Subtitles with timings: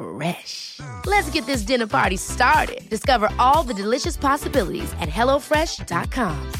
[0.00, 0.80] Fresh.
[1.06, 2.88] Let's get this dinner party started.
[2.88, 6.52] Discover all the delicious possibilities at hellofresh.com.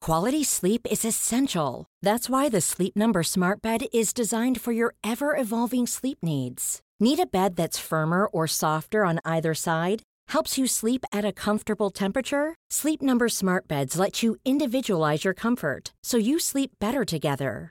[0.00, 1.86] Quality sleep is essential.
[2.02, 6.80] That's why the Sleep Number Smart Bed is designed for your ever evolving sleep needs.
[6.98, 10.02] Need a bed that's firmer or softer on either side?
[10.28, 12.56] Helps you sleep at a comfortable temperature?
[12.68, 17.70] Sleep Number Smart Beds let you individualize your comfort so you sleep better together.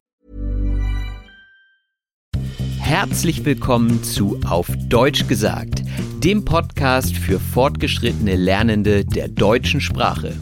[2.91, 5.81] Herzlich willkommen zu Auf Deutsch gesagt,
[6.21, 10.33] dem Podcast für fortgeschrittene Lernende der deutschen Sprache.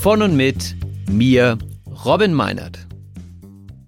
[0.00, 0.76] Von und mit
[1.10, 1.58] mir,
[2.04, 2.86] Robin Meinert.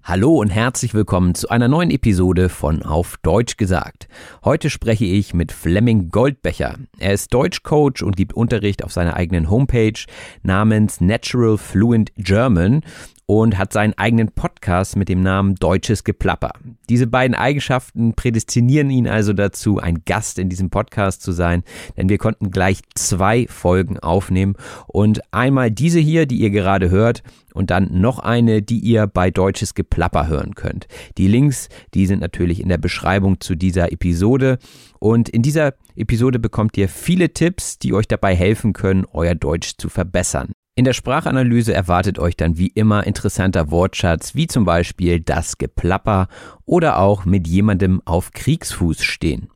[0.03, 4.09] Hallo und herzlich willkommen zu einer neuen Episode von Auf Deutsch gesagt.
[4.43, 6.75] Heute spreche ich mit Flemming Goldbecher.
[6.99, 9.99] Er ist Deutschcoach und gibt Unterricht auf seiner eigenen Homepage
[10.43, 12.81] namens Natural Fluent German
[13.27, 16.53] und hat seinen eigenen Podcast mit dem Namen Deutsches Geplapper.
[16.89, 21.63] Diese beiden Eigenschaften prädestinieren ihn also dazu, ein Gast in diesem Podcast zu sein,
[21.97, 24.55] denn wir konnten gleich zwei Folgen aufnehmen
[24.87, 27.21] und einmal diese hier, die ihr gerade hört,
[27.53, 30.87] und dann noch eine, die ihr bei Deutsches Geplapper hören könnt.
[31.17, 34.59] Die Links, die sind natürlich in der Beschreibung zu dieser Episode
[34.99, 39.73] und in dieser Episode bekommt ihr viele Tipps, die euch dabei helfen können, euer Deutsch
[39.77, 40.51] zu verbessern.
[40.77, 46.27] In der Sprachanalyse erwartet euch dann wie immer interessanter Wortschatz, wie zum Beispiel das Geplapper
[46.65, 49.49] oder auch mit jemandem auf Kriegsfuß stehen.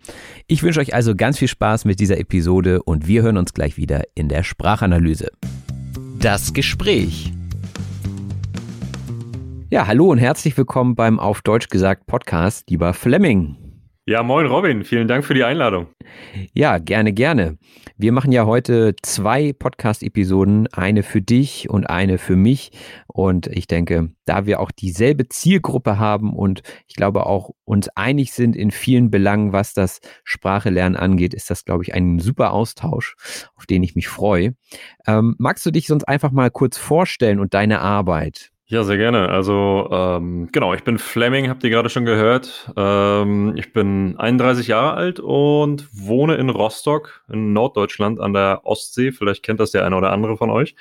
[0.48, 3.78] Ich wünsche euch also ganz viel Spaß mit dieser Episode und wir hören uns gleich
[3.78, 5.30] wieder in der Sprachanalyse.
[6.18, 7.31] Das Gespräch.
[9.70, 13.58] Ja, hallo und herzlich willkommen beim Auf Deutsch gesagt Podcast, lieber Fleming.
[14.08, 15.86] Ja, moin Robin, vielen Dank für die Einladung.
[16.54, 17.60] Ja, gerne, gerne.
[18.01, 22.72] Wir machen ja heute zwei Podcast-Episoden, eine für dich und eine für mich.
[23.06, 28.31] Und ich denke, da wir auch dieselbe Zielgruppe haben und ich glaube auch uns einig
[28.31, 33.16] sind in vielen Belangen, was das Sprachelernen angeht, ist das, glaube ich, ein super Austausch,
[33.56, 34.56] auf den ich mich freue.
[35.06, 38.50] Ähm, magst du dich sonst einfach mal kurz vorstellen und deine Arbeit?
[38.72, 39.28] Ja, sehr gerne.
[39.28, 42.72] Also ähm, genau, ich bin Fleming, habt ihr gerade schon gehört.
[42.78, 49.12] Ähm, ich bin 31 Jahre alt und wohne in Rostock in Norddeutschland an der Ostsee.
[49.12, 50.78] Vielleicht kennt das der eine oder andere von euch.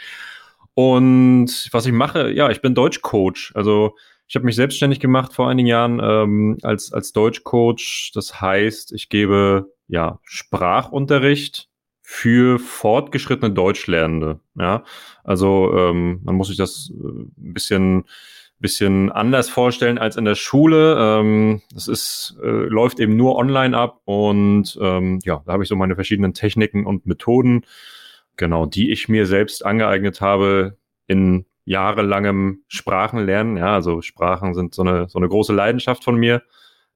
[0.75, 3.51] Und was ich mache, ja, ich bin Deutschcoach.
[3.57, 3.97] Also
[4.29, 8.13] ich habe mich selbstständig gemacht vor einigen Jahren ähm, als, als Deutschcoach.
[8.15, 11.70] Das heißt, ich gebe ja Sprachunterricht
[12.13, 14.41] für fortgeschrittene Deutschlernende.
[14.59, 14.83] Ja,
[15.23, 18.05] also ähm, man muss sich das äh, ein bisschen
[18.59, 20.97] bisschen anders vorstellen als in der Schule.
[20.99, 25.77] Ähm, ist äh, läuft eben nur online ab und ähm, ja, da habe ich so
[25.77, 27.65] meine verschiedenen Techniken und Methoden,
[28.37, 30.77] genau, die ich mir selbst angeeignet habe
[31.07, 33.57] in jahrelangem Sprachenlernen.
[33.57, 36.43] Ja, also Sprachen sind so eine so eine große Leidenschaft von mir.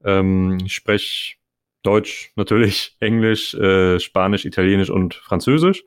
[0.05, 1.37] Ähm, ich spreche
[1.85, 5.85] Deutsch natürlich, Englisch, äh, Spanisch, Italienisch und Französisch.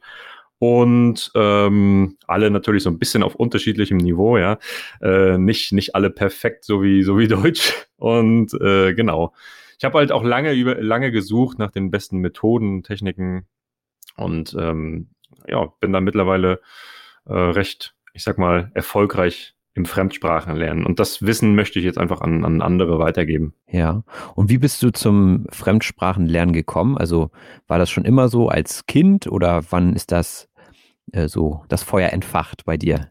[0.59, 4.57] Und ähm, alle natürlich so ein bisschen auf unterschiedlichem Niveau, ja.
[5.01, 7.73] Äh, nicht, nicht alle perfekt, so wie, so wie Deutsch.
[7.97, 9.33] Und äh, genau.
[9.77, 13.45] Ich habe halt auch lange über lange gesucht nach den besten Methoden, Techniken
[14.15, 15.09] und ähm,
[15.47, 16.61] ja, bin da mittlerweile
[17.25, 20.85] äh, recht, ich sag mal, erfolgreich im Fremdsprachenlernen.
[20.85, 23.53] Und das Wissen möchte ich jetzt einfach an, an andere weitergeben.
[23.69, 24.03] Ja.
[24.35, 26.97] Und wie bist du zum Fremdsprachenlernen gekommen?
[26.97, 27.29] Also
[27.67, 30.49] war das schon immer so als Kind oder wann ist das
[31.11, 33.07] äh, so das Feuer entfacht bei dir?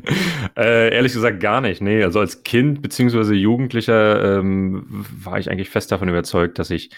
[0.56, 1.82] äh, ehrlich gesagt gar nicht.
[1.82, 6.90] Nee, also als Kind beziehungsweise Jugendlicher ähm, war ich eigentlich fest davon überzeugt, dass ich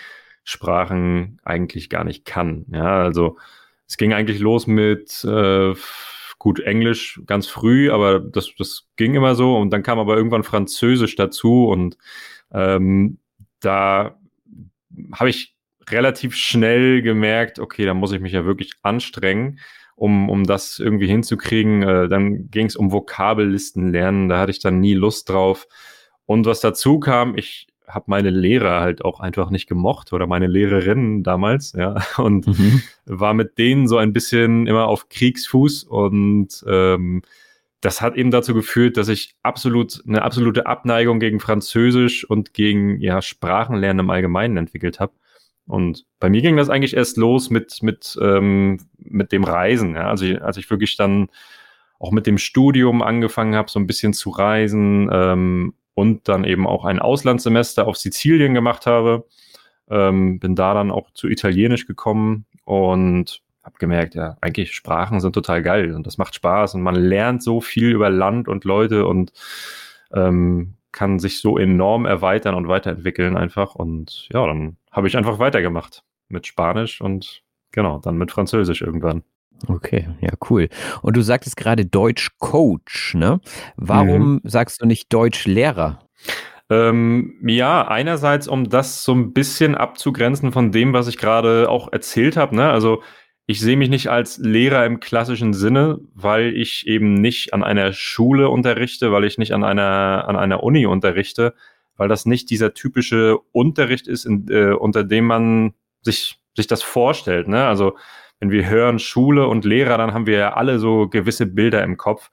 [0.44, 2.64] Sprachen eigentlich gar nicht kann.
[2.72, 3.36] Ja, also
[3.88, 5.74] es ging eigentlich los mit äh,
[6.40, 10.42] gut Englisch ganz früh, aber das, das ging immer so und dann kam aber irgendwann
[10.42, 11.98] Französisch dazu und
[12.50, 13.18] ähm,
[13.60, 14.18] da
[15.12, 15.54] habe ich
[15.90, 19.58] relativ schnell gemerkt, okay, da muss ich mich ja wirklich anstrengen,
[19.96, 21.82] um, um das irgendwie hinzukriegen.
[21.82, 25.68] Äh, dann ging es um Vokabellisten lernen, da hatte ich dann nie Lust drauf.
[26.24, 30.46] Und was dazu kam, ich habe meine Lehrer halt auch einfach nicht gemocht oder meine
[30.46, 32.82] Lehrerinnen damals, ja, und mhm.
[33.06, 37.22] war mit denen so ein bisschen immer auf Kriegsfuß und ähm,
[37.80, 43.00] das hat eben dazu geführt, dass ich absolut eine absolute Abneigung gegen Französisch und gegen
[43.00, 45.14] ja Sprachenlernen im Allgemeinen entwickelt habe.
[45.66, 49.94] Und bei mir ging das eigentlich erst los mit mit ähm, mit dem Reisen.
[49.94, 50.08] Ja?
[50.08, 51.28] Also als ich wirklich dann
[51.98, 56.66] auch mit dem Studium angefangen habe, so ein bisschen zu reisen ähm, und dann eben
[56.66, 59.26] auch ein Auslandssemester auf Sizilien gemacht habe.
[59.90, 65.34] Ähm, bin da dann auch zu Italienisch gekommen und habe gemerkt, ja, eigentlich Sprachen sind
[65.34, 69.06] total geil und das macht Spaß und man lernt so viel über Land und Leute
[69.06, 69.32] und
[70.14, 73.74] ähm, kann sich so enorm erweitern und weiterentwickeln einfach.
[73.74, 79.22] Und ja, dann habe ich einfach weitergemacht mit Spanisch und genau, dann mit Französisch irgendwann.
[79.66, 80.68] Okay, ja, cool.
[81.02, 83.40] Und du sagtest gerade Deutsch-Coach, ne?
[83.76, 84.40] Warum mhm.
[84.44, 86.00] sagst du nicht Deutsch-Lehrer?
[86.70, 91.92] Ähm, ja, einerseits, um das so ein bisschen abzugrenzen von dem, was ich gerade auch
[91.92, 92.54] erzählt habe.
[92.54, 92.70] Ne?
[92.70, 93.02] Also
[93.46, 97.92] ich sehe mich nicht als Lehrer im klassischen Sinne, weil ich eben nicht an einer
[97.92, 101.54] Schule unterrichte, weil ich nicht an einer, an einer Uni unterrichte,
[101.96, 106.84] weil das nicht dieser typische Unterricht ist, in, äh, unter dem man sich, sich das
[106.84, 107.48] vorstellt.
[107.48, 107.66] Ne?
[107.66, 107.96] Also
[108.40, 111.96] wenn wir hören Schule und Lehrer, dann haben wir ja alle so gewisse Bilder im
[111.96, 112.30] Kopf.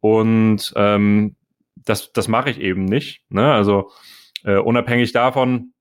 [0.00, 1.36] Und ähm,
[1.76, 3.22] das, das mache ich eben nicht.
[3.30, 3.52] Ne?
[3.52, 3.90] Also
[4.44, 5.72] äh, unabhängig davon,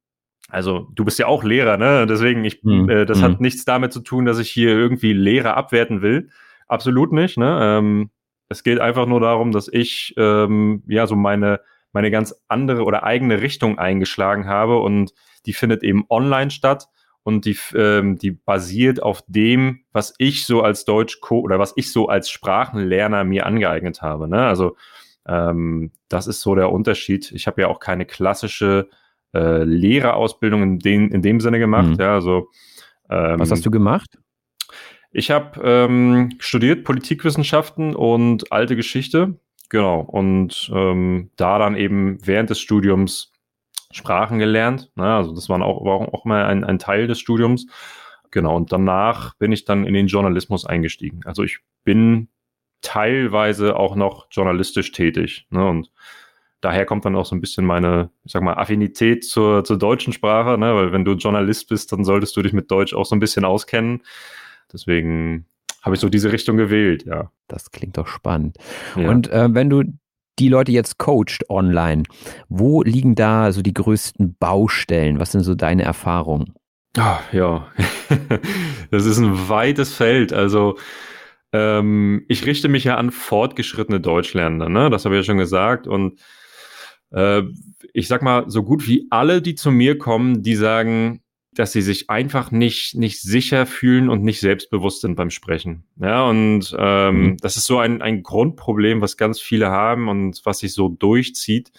[0.50, 2.06] also du bist ja auch Lehrer, ne?
[2.06, 2.88] Deswegen, ich, mhm.
[2.88, 3.24] äh, das mhm.
[3.24, 6.30] hat nichts damit zu tun, dass ich hier irgendwie Lehrer abwerten will.
[6.68, 7.38] Absolut nicht.
[7.38, 7.60] Ne?
[7.62, 8.12] Ähm,
[8.50, 11.62] es geht einfach nur darum, dass ich ähm, ja so meine,
[11.92, 15.14] meine ganz andere oder eigene Richtung eingeschlagen habe und
[15.48, 16.88] die findet eben online statt
[17.24, 21.92] und die, ähm, die basiert auf dem, was ich so als Deutsch oder was ich
[21.92, 24.28] so als Sprachenlerner mir angeeignet habe.
[24.28, 24.46] Ne?
[24.46, 24.76] Also
[25.28, 27.32] ähm, das ist so der Unterschied.
[27.32, 28.90] Ich habe ja auch keine klassische
[29.34, 31.90] äh, Lehrerausbildung in, den, in dem Sinne gemacht.
[31.90, 32.00] Mhm.
[32.00, 32.50] Ja, also,
[33.10, 34.18] ähm, was hast du gemacht?
[35.12, 39.40] Ich habe ähm, studiert Politikwissenschaften und alte Geschichte.
[39.70, 40.02] Genau.
[40.02, 43.33] Und ähm, da dann eben während des Studiums
[43.94, 44.92] Sprachen gelernt.
[44.96, 45.06] Ne?
[45.06, 47.68] Also das war auch, war auch mal ein, ein Teil des Studiums.
[48.32, 51.22] Genau, und danach bin ich dann in den Journalismus eingestiegen.
[51.26, 52.30] Also ich bin
[52.82, 55.46] teilweise auch noch journalistisch tätig.
[55.52, 55.68] Ne?
[55.68, 55.92] Und
[56.62, 60.14] daher kommt dann auch so ein bisschen meine, ich sag mal, Affinität zur, zur deutschen
[60.14, 60.74] Sprache, ne?
[60.76, 63.46] weil wenn du Journalist bist, dann solltest du dich mit Deutsch auch so ein bisschen
[63.46, 64.02] auskennen.
[64.72, 65.46] Deswegen
[65.84, 67.32] habe ich so diese Richtung gewählt, ja.
[67.48, 68.58] Das klingt doch spannend.
[68.96, 69.10] Ja.
[69.10, 69.84] Und äh, wenn du
[70.40, 72.04] die Leute jetzt coacht online,
[72.50, 75.20] wo liegen da so die größten Baustellen?
[75.20, 76.54] Was sind so deine Erfahrungen?
[76.98, 77.68] Ah, ja,
[78.92, 80.34] das ist ein weites Feld.
[80.34, 80.78] Also
[81.52, 84.90] ähm, ich richte mich ja an fortgeschrittene Deutschlernende, ne?
[84.90, 85.88] Das habe ich ja schon gesagt.
[85.88, 86.20] Und
[87.12, 87.44] äh,
[87.94, 91.23] ich sag mal, so gut wie alle, die zu mir kommen, die sagen,
[91.56, 95.84] dass sie sich einfach nicht, nicht sicher fühlen und nicht selbstbewusst sind beim Sprechen.
[96.00, 97.38] Ja, und ähm, mhm.
[97.38, 101.72] das ist so ein, ein Grundproblem, was ganz viele haben und was sich so durchzieht.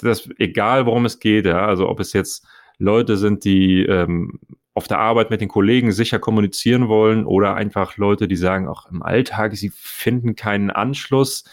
[0.00, 2.46] Das, egal worum es geht, ja, also ob es jetzt
[2.78, 4.40] Leute sind, die ähm,
[4.74, 8.90] auf der Arbeit mit den Kollegen sicher kommunizieren wollen oder einfach Leute, die sagen, auch
[8.90, 11.44] im Alltag, sie finden keinen Anschluss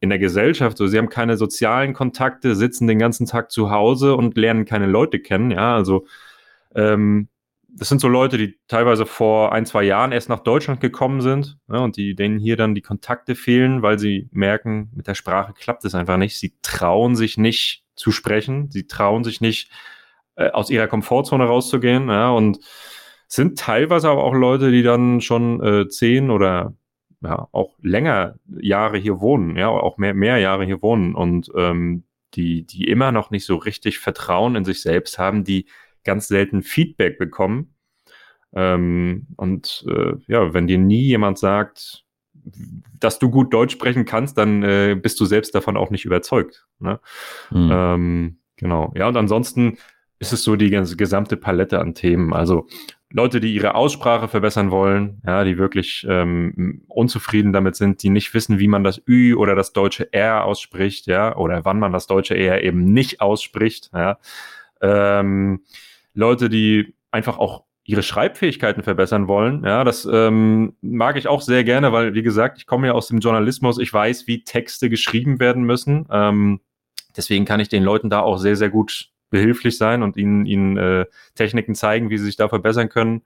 [0.00, 4.16] in der Gesellschaft, so sie haben keine sozialen Kontakte, sitzen den ganzen Tag zu Hause
[4.16, 6.06] und lernen keine Leute kennen, ja, also
[6.74, 7.28] ähm,
[7.76, 11.58] das sind so Leute, die teilweise vor ein, zwei Jahren erst nach Deutschland gekommen sind
[11.68, 15.52] ja, und die, denen hier dann die Kontakte fehlen, weil sie merken, mit der Sprache
[15.54, 16.38] klappt es einfach nicht.
[16.38, 19.70] Sie trauen sich nicht zu sprechen, sie trauen sich nicht
[20.36, 22.60] äh, aus ihrer Komfortzone rauszugehen ja, und
[23.26, 26.74] sind teilweise aber auch Leute, die dann schon äh, zehn oder
[27.22, 32.04] ja, auch länger Jahre hier wohnen, ja, auch mehr, mehr Jahre hier wohnen und ähm,
[32.34, 35.66] die, die immer noch nicht so richtig Vertrauen in sich selbst haben, die
[36.04, 37.74] ganz selten Feedback bekommen.
[38.54, 42.04] Ähm, und äh, ja, wenn dir nie jemand sagt,
[43.00, 46.66] dass du gut Deutsch sprechen kannst, dann äh, bist du selbst davon auch nicht überzeugt.
[46.78, 47.00] Ne?
[47.50, 47.70] Mhm.
[47.72, 48.92] Ähm, genau.
[48.96, 49.78] Ja, und ansonsten
[50.18, 52.32] ist es so die ganze gesamte Palette an Themen.
[52.32, 52.66] Also
[53.10, 58.34] Leute, die ihre Aussprache verbessern wollen, ja, die wirklich ähm, unzufrieden damit sind, die nicht
[58.34, 62.06] wissen, wie man das Ü oder das deutsche R ausspricht, ja, oder wann man das
[62.06, 64.18] deutsche R eben nicht ausspricht, ja.
[64.80, 65.60] Ähm,
[66.14, 69.62] Leute, die einfach auch ihre Schreibfähigkeiten verbessern wollen.
[69.64, 73.08] Ja, das ähm, mag ich auch sehr gerne, weil, wie gesagt, ich komme ja aus
[73.08, 76.06] dem Journalismus, ich weiß, wie Texte geschrieben werden müssen.
[76.10, 76.60] Ähm,
[77.14, 80.76] deswegen kann ich den Leuten da auch sehr, sehr gut behilflich sein und ihnen, ihnen
[80.78, 83.22] äh, Techniken zeigen, wie sie sich da verbessern können.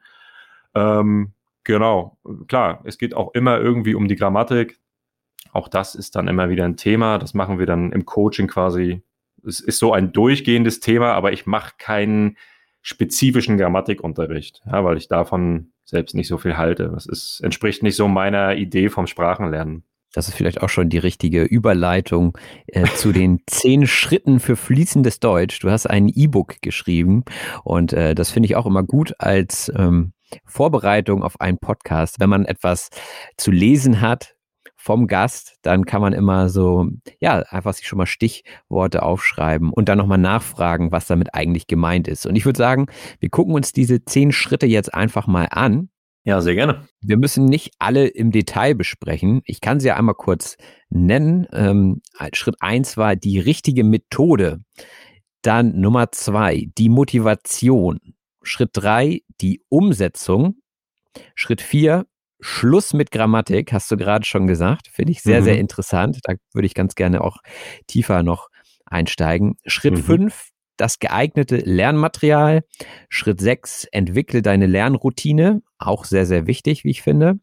[0.75, 2.18] Ähm, genau,
[2.49, 4.80] klar, es geht auch immer irgendwie um die Grammatik.
[5.52, 7.18] Auch das ist dann immer wieder ein Thema.
[7.18, 9.02] Das machen wir dann im Coaching quasi.
[9.47, 12.37] Es ist so ein durchgehendes Thema, aber ich mache keinen
[12.82, 16.90] spezifischen Grammatikunterricht, ja, weil ich davon selbst nicht so viel halte.
[16.90, 19.85] Das ist, entspricht nicht so meiner Idee vom Sprachenlernen.
[20.12, 25.20] Das ist vielleicht auch schon die richtige Überleitung äh, zu den zehn Schritten für fließendes
[25.20, 25.61] Deutsch.
[25.61, 27.25] Du hast ein E-Book geschrieben
[27.64, 30.12] und äh, das finde ich auch immer gut als ähm,
[30.44, 32.20] Vorbereitung auf einen Podcast.
[32.20, 32.90] Wenn man etwas
[33.37, 34.35] zu lesen hat,
[34.88, 36.87] vom Gast, dann kann man immer so,
[37.21, 42.09] ja, einfach sich schon mal Stichworte aufschreiben und dann nochmal nachfragen, was damit eigentlich gemeint
[42.09, 42.25] ist.
[42.25, 42.87] Und ich würde sagen,
[43.21, 45.90] wir gucken uns diese zehn Schritte jetzt einfach mal an.
[46.25, 46.88] Ja, sehr gerne.
[47.02, 49.42] Wir müssen nicht alle im Detail besprechen.
[49.45, 50.57] Ich kann sie ja einmal kurz
[50.88, 51.47] nennen.
[51.52, 52.00] Ähm,
[52.33, 54.61] Schritt eins war die richtige Methode.
[55.42, 58.00] Dann Nummer zwei, die Motivation.
[58.42, 60.62] Schritt drei, die Umsetzung.
[61.35, 62.07] Schritt vier,
[62.40, 64.88] Schluss mit Grammatik, hast du gerade schon gesagt.
[64.88, 65.45] Finde ich sehr, mhm.
[65.45, 66.21] sehr interessant.
[66.23, 67.38] Da würde ich ganz gerne auch
[67.87, 68.49] tiefer noch
[68.87, 69.57] einsteigen.
[69.66, 70.38] Schritt 5, mhm.
[70.76, 72.62] das geeignete Lernmaterial.
[73.09, 75.62] Schritt 6, entwickle deine Lernroutine.
[75.78, 77.40] Auch sehr, sehr wichtig, wie ich finde.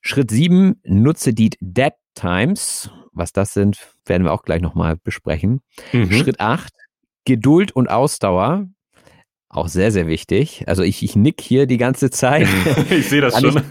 [0.00, 2.90] Schritt 7, nutze die Dead Times.
[3.12, 5.62] Was das sind, werden wir auch gleich nochmal besprechen.
[5.92, 6.12] Mhm.
[6.12, 6.72] Schritt 8,
[7.24, 8.66] Geduld und Ausdauer.
[9.56, 10.64] Auch sehr, sehr wichtig.
[10.66, 12.46] Also ich, ich nick hier die ganze Zeit.
[12.90, 13.62] ich sehe das kann schon.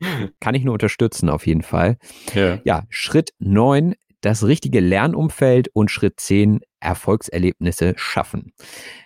[0.00, 1.98] Ich, kann ich nur unterstützen, auf jeden Fall.
[2.34, 8.54] Ja, ja Schritt 9, das richtige Lernumfeld und Schritt 10, Erfolgserlebnisse schaffen.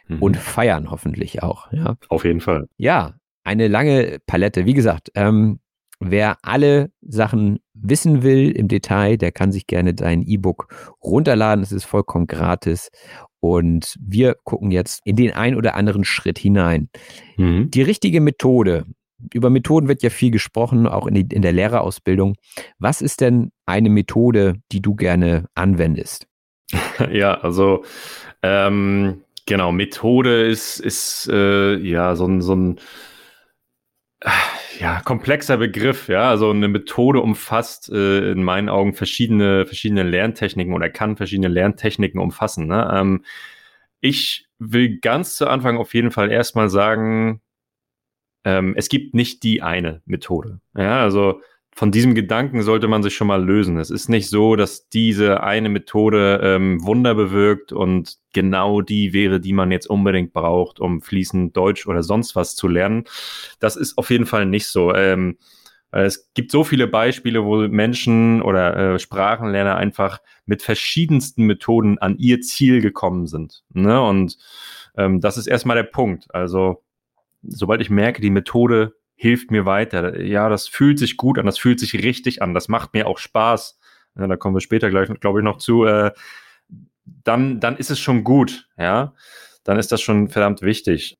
[0.06, 0.22] Mhm.
[0.22, 1.72] Und feiern hoffentlich auch.
[1.72, 1.96] Ja.
[2.08, 2.68] Auf jeden Fall.
[2.76, 4.66] Ja, eine lange Palette.
[4.66, 5.58] Wie gesagt, ähm,
[6.00, 10.68] wer alle Sachen wissen will im Detail, der kann sich gerne dein E-Book
[11.02, 11.62] runterladen.
[11.62, 12.90] Es ist vollkommen gratis.
[13.40, 16.88] Und wir gucken jetzt in den ein oder anderen Schritt hinein.
[17.36, 17.70] Mhm.
[17.70, 18.86] Die richtige Methode.
[19.32, 22.36] Über Methoden wird ja viel gesprochen, auch in, die, in der Lehrerausbildung.
[22.78, 26.26] Was ist denn eine Methode, die du gerne anwendest?
[27.12, 27.84] Ja, also
[28.42, 32.80] ähm, genau, Methode ist, ist äh, ja so ein, so ein
[34.78, 36.30] ja, komplexer Begriff, ja.
[36.30, 42.20] Also eine Methode umfasst äh, in meinen Augen verschiedene, verschiedene Lerntechniken oder kann verschiedene Lerntechniken
[42.20, 42.66] umfassen.
[42.66, 42.90] Ne?
[42.92, 43.24] Ähm,
[44.00, 47.40] ich will ganz zu Anfang auf jeden Fall erstmal sagen,
[48.44, 50.60] ähm, es gibt nicht die eine Methode.
[50.76, 51.40] Ja, also
[51.76, 53.78] von diesem Gedanken sollte man sich schon mal lösen.
[53.78, 59.40] Es ist nicht so, dass diese eine Methode ähm, Wunder bewirkt und genau die wäre,
[59.40, 63.04] die man jetzt unbedingt braucht, um fließend Deutsch oder sonst was zu lernen.
[63.58, 64.94] Das ist auf jeden Fall nicht so.
[64.94, 65.36] Ähm,
[65.90, 72.18] es gibt so viele Beispiele, wo Menschen oder äh, Sprachenlerner einfach mit verschiedensten Methoden an
[72.18, 73.64] ihr Ziel gekommen sind.
[73.72, 74.00] Ne?
[74.00, 74.38] Und
[74.96, 76.26] ähm, das ist erstmal der Punkt.
[76.32, 76.82] Also,
[77.42, 80.20] sobald ich merke, die Methode hilft mir weiter.
[80.20, 83.18] Ja, das fühlt sich gut an, das fühlt sich richtig an, das macht mir auch
[83.18, 83.78] Spaß.
[84.18, 85.84] Ja, da kommen wir später gleich, glaube ich, noch zu.
[85.84, 86.12] Äh,
[87.04, 89.14] dann, dann ist es schon gut, ja.
[89.64, 91.18] Dann ist das schon verdammt wichtig.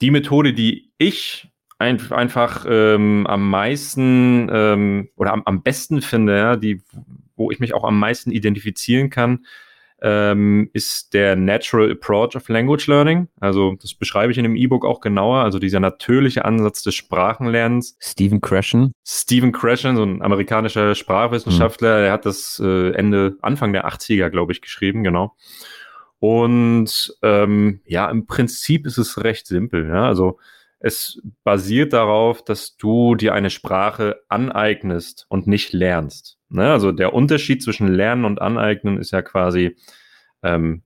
[0.00, 6.36] Die Methode, die ich ein, einfach ähm, am meisten ähm, oder am, am besten finde,
[6.36, 6.82] ja, die,
[7.36, 9.46] wo ich mich auch am meisten identifizieren kann,
[10.02, 13.28] ähm, ist der Natural Approach of Language Learning.
[13.40, 15.42] Also das beschreibe ich in dem E-Book auch genauer.
[15.42, 17.96] Also dieser natürliche Ansatz des Sprachenlernens.
[18.00, 18.92] Stephen Krashen.
[19.04, 22.02] Stephen Krashen, so ein amerikanischer Sprachwissenschaftler, mhm.
[22.02, 25.34] der hat das äh, Ende, Anfang der 80er, glaube ich, geschrieben, genau.
[26.20, 29.88] Und ähm, ja, im Prinzip ist es recht simpel.
[29.88, 30.06] Ja?
[30.06, 30.38] Also
[30.80, 36.37] es basiert darauf, dass du dir eine Sprache aneignest und nicht lernst.
[36.50, 36.70] Ne?
[36.70, 39.76] Also der Unterschied zwischen Lernen und Aneignen ist ja quasi,
[40.42, 40.82] ähm,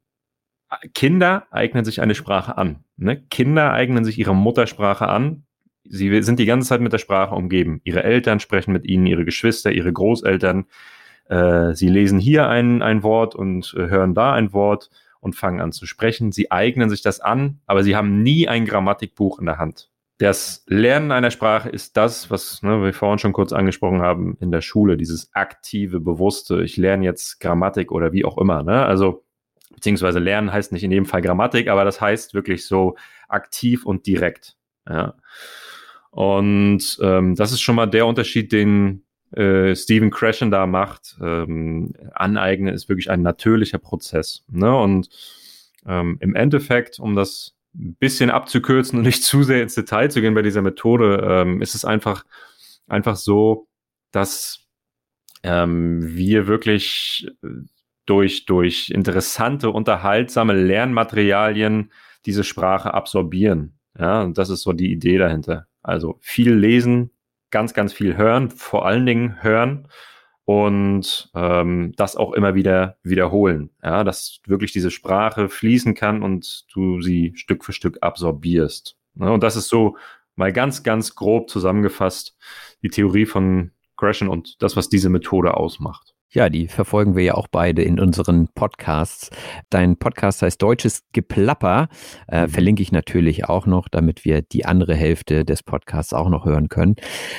[0.94, 2.84] Kinder eignen sich eine Sprache an.
[2.96, 3.22] Ne?
[3.28, 5.44] Kinder eignen sich ihre Muttersprache an.
[5.84, 7.80] Sie sind die ganze Zeit mit der Sprache umgeben.
[7.84, 10.66] Ihre Eltern sprechen mit ihnen, ihre Geschwister, ihre Großeltern.
[11.26, 14.90] Äh, sie lesen hier ein, ein Wort und äh, hören da ein Wort
[15.20, 16.32] und fangen an zu sprechen.
[16.32, 19.91] Sie eignen sich das an, aber sie haben nie ein Grammatikbuch in der Hand.
[20.22, 24.52] Das Lernen einer Sprache ist das, was ne, wir vorhin schon kurz angesprochen haben in
[24.52, 28.62] der Schule, dieses aktive, bewusste, ich lerne jetzt Grammatik oder wie auch immer.
[28.62, 28.86] Ne?
[28.86, 29.24] Also,
[29.74, 32.94] beziehungsweise lernen heißt nicht in jedem Fall Grammatik, aber das heißt wirklich so
[33.28, 34.56] aktiv und direkt.
[34.88, 35.14] Ja.
[36.12, 39.02] Und ähm, das ist schon mal der Unterschied, den
[39.32, 41.16] äh, Stephen Krashen da macht.
[41.20, 44.44] Ähm, Aneignen ist wirklich ein natürlicher Prozess.
[44.48, 44.72] Ne?
[44.72, 45.08] Und
[45.84, 50.20] ähm, im Endeffekt, um das ein bisschen abzukürzen und nicht zu sehr ins Detail zu
[50.20, 52.24] gehen bei dieser Methode, ähm, ist es einfach,
[52.86, 53.68] einfach so,
[54.10, 54.66] dass
[55.42, 57.28] ähm, wir wirklich
[58.06, 61.92] durch, durch interessante, unterhaltsame Lernmaterialien
[62.26, 63.78] diese Sprache absorbieren.
[63.98, 65.66] Ja, und das ist so die Idee dahinter.
[65.82, 67.10] Also viel lesen,
[67.50, 69.88] ganz, ganz viel hören, vor allen Dingen hören
[70.44, 73.70] und ähm, das auch immer wieder wiederholen.
[73.82, 78.96] Ja, dass wirklich diese Sprache fließen kann und du sie Stück für Stück absorbierst.
[79.14, 79.96] Ja, und das ist so
[80.34, 82.36] mal ganz, ganz grob zusammengefasst
[82.82, 86.14] die Theorie von Gresham und das, was diese Methode ausmacht.
[86.34, 89.30] Ja, die verfolgen wir ja auch beide in unseren Podcasts.
[89.68, 91.88] Dein Podcast heißt Deutsches Geplapper.
[92.26, 92.48] Äh, mhm.
[92.48, 96.70] verlinke ich natürlich auch noch, damit wir die andere Hälfte des Podcasts auch noch hören
[96.70, 96.96] können.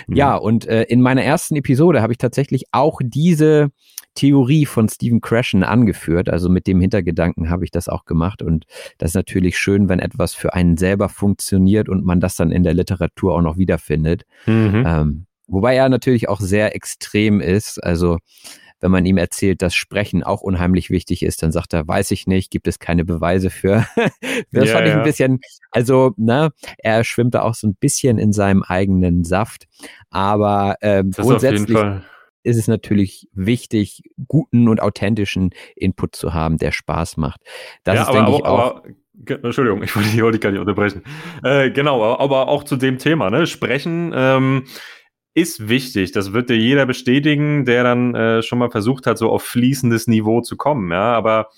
[0.07, 0.15] Mhm.
[0.15, 3.71] Ja, und äh, in meiner ersten Episode habe ich tatsächlich auch diese
[4.13, 6.29] Theorie von Stephen Krashen angeführt.
[6.29, 8.43] Also mit dem Hintergedanken habe ich das auch gemacht.
[8.43, 8.65] Und
[8.99, 12.61] das ist natürlich schön, wenn etwas für einen selber funktioniert und man das dann in
[12.61, 14.23] der Literatur auch noch wiederfindet.
[14.45, 14.83] Mhm.
[14.85, 17.83] Ähm, wobei er natürlich auch sehr extrem ist.
[17.83, 18.19] Also
[18.83, 22.27] wenn man ihm erzählt, dass Sprechen auch unheimlich wichtig ist, dann sagt er, weiß ich
[22.27, 23.85] nicht, gibt es keine Beweise für.
[24.51, 25.39] das ja, fand ich ein bisschen,
[25.71, 29.67] also, ne, er schwimmt da auch so ein bisschen in seinem eigenen Saft.
[30.09, 31.77] Aber ähm, grundsätzlich
[32.43, 37.39] ist es natürlich wichtig, guten und authentischen Input zu haben, der Spaß macht.
[37.85, 38.83] Das ja, ist, denke ich, auch.
[39.25, 41.03] Aber, Entschuldigung, ich wollte, ich wollte gar nicht unterbrechen.
[41.41, 43.47] Äh, genau, aber auch zu dem Thema, ne?
[43.47, 44.65] Sprechen, ähm,
[45.33, 46.11] ist wichtig.
[46.11, 50.07] Das wird dir jeder bestätigen, der dann äh, schon mal versucht hat, so auf fließendes
[50.07, 50.91] Niveau zu kommen.
[50.91, 51.49] Ja, aber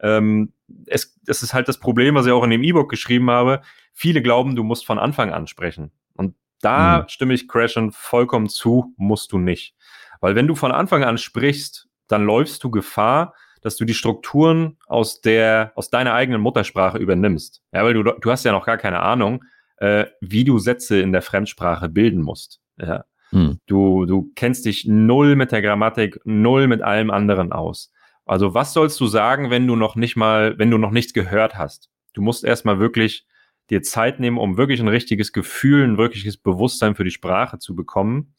[0.00, 0.52] ähm,
[0.86, 3.62] es, das ist halt das Problem, was ich auch in dem E-Book geschrieben habe.
[3.92, 5.92] Viele glauben, du musst von Anfang an sprechen.
[6.14, 7.08] Und da mhm.
[7.08, 9.74] stimme ich Crashen vollkommen zu, musst du nicht.
[10.20, 14.76] Weil wenn du von Anfang an sprichst, dann läufst du Gefahr, dass du die Strukturen
[14.86, 17.62] aus der, aus deiner eigenen Muttersprache übernimmst.
[17.72, 19.44] Ja, weil du, du hast ja noch gar keine Ahnung,
[19.78, 22.60] äh, wie du Sätze in der Fremdsprache bilden musst.
[22.76, 23.04] Ja.
[23.32, 23.58] Hm.
[23.66, 27.92] Du, du kennst dich null mit der Grammatik, null mit allem anderen aus.
[28.24, 31.56] Also was sollst du sagen, wenn du noch nicht mal, wenn du noch nichts gehört
[31.56, 31.90] hast?
[32.12, 33.26] Du musst erstmal wirklich
[33.70, 37.74] dir Zeit nehmen, um wirklich ein richtiges Gefühl, ein wirkliches Bewusstsein für die Sprache zu
[37.74, 38.34] bekommen.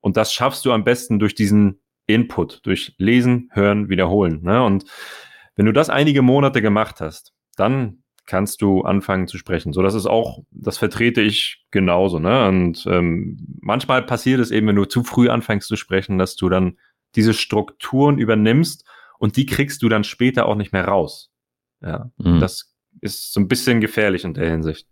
[0.00, 4.42] Und das schaffst du am besten durch diesen Input, durch Lesen, Hören, Wiederholen.
[4.42, 4.64] Ne?
[4.64, 4.84] Und
[5.54, 7.99] wenn du das einige Monate gemacht hast, dann
[8.30, 9.72] kannst du anfangen zu sprechen.
[9.72, 12.20] So, das ist auch, das vertrete ich genauso.
[12.20, 12.46] Ne?
[12.46, 16.48] Und ähm, manchmal passiert es eben, wenn du zu früh anfängst zu sprechen, dass du
[16.48, 16.78] dann
[17.16, 18.86] diese Strukturen übernimmst
[19.18, 21.32] und die kriegst du dann später auch nicht mehr raus.
[21.82, 22.38] Ja, mhm.
[22.38, 24.86] das ist so ein bisschen gefährlich in der Hinsicht.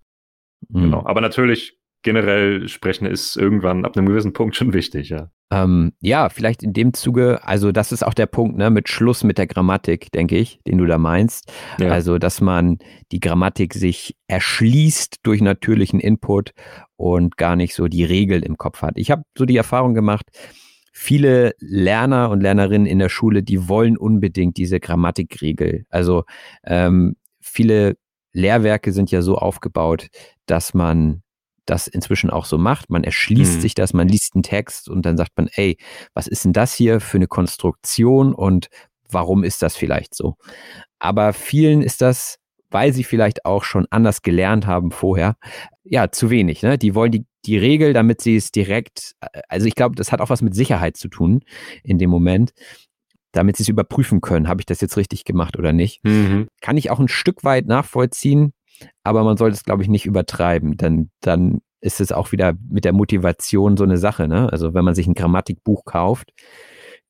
[0.68, 0.82] Mhm.
[0.82, 1.06] Genau.
[1.06, 5.30] Aber natürlich generell sprechen ist irgendwann ab einem gewissen Punkt schon wichtig, ja.
[5.50, 9.24] Ähm, ja, vielleicht in dem Zuge, also das ist auch der Punkt, ne, mit Schluss
[9.24, 11.50] mit der Grammatik, denke ich, den du da meinst.
[11.78, 11.88] Ja.
[11.88, 12.78] Also, dass man
[13.12, 16.52] die Grammatik sich erschließt durch natürlichen Input
[16.96, 18.94] und gar nicht so die Regeln im Kopf hat.
[18.96, 20.26] Ich habe so die Erfahrung gemacht,
[20.92, 25.86] viele Lerner und Lernerinnen in der Schule, die wollen unbedingt diese Grammatikregel.
[25.88, 26.24] Also
[26.64, 27.96] ähm, viele
[28.32, 30.08] Lehrwerke sind ja so aufgebaut,
[30.46, 31.22] dass man
[31.68, 32.90] das inzwischen auch so macht.
[32.90, 33.60] Man erschließt mhm.
[33.60, 35.76] sich das, man liest einen Text und dann sagt man, ey,
[36.14, 38.68] was ist denn das hier für eine Konstruktion und
[39.10, 40.36] warum ist das vielleicht so?
[40.98, 42.36] Aber vielen ist das,
[42.70, 45.36] weil sie vielleicht auch schon anders gelernt haben vorher,
[45.84, 46.62] ja, zu wenig.
[46.62, 46.76] Ne?
[46.76, 49.12] Die wollen die, die Regel, damit sie es direkt,
[49.48, 51.40] also ich glaube, das hat auch was mit Sicherheit zu tun
[51.82, 52.52] in dem Moment
[53.32, 56.02] damit sie es überprüfen können, habe ich das jetzt richtig gemacht oder nicht.
[56.04, 56.48] Mhm.
[56.60, 58.52] Kann ich auch ein Stück weit nachvollziehen,
[59.02, 62.84] aber man sollte es, glaube ich, nicht übertreiben, denn dann ist es auch wieder mit
[62.84, 64.28] der Motivation so eine Sache.
[64.28, 64.50] Ne?
[64.50, 66.32] Also wenn man sich ein Grammatikbuch kauft,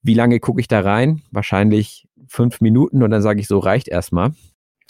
[0.03, 1.23] wie lange gucke ich da rein?
[1.31, 4.33] Wahrscheinlich fünf Minuten und dann sage ich so, reicht erstmal.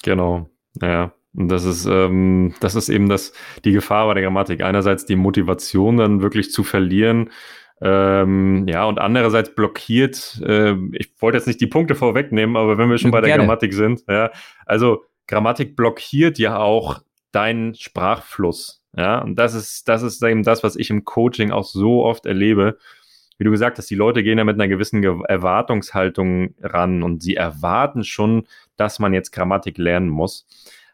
[0.03, 0.49] Genau,
[0.83, 1.13] ja.
[1.35, 3.33] Und das ist, ähm, das ist eben das,
[3.65, 4.63] die Gefahr bei der Grammatik.
[4.63, 7.31] Einerseits die Motivation dann wirklich zu verlieren,
[7.81, 12.91] ähm, ja, und andererseits blockiert, äh, ich wollte jetzt nicht die Punkte vorwegnehmen, aber wenn
[12.91, 13.45] wir schon bei der Gerne.
[13.45, 14.33] Grammatik sind, ja,
[14.67, 18.83] also Grammatik blockiert ja auch deinen Sprachfluss.
[18.97, 22.27] Ja, und das ist, das ist eben das, was ich im Coaching auch so oft
[22.27, 22.79] erlebe.
[23.37, 27.37] Wie du gesagt hast, die Leute gehen ja mit einer gewissen Erwartungshaltung ran und sie
[27.37, 30.49] erwarten schon, dass man jetzt Grammatik lernen muss.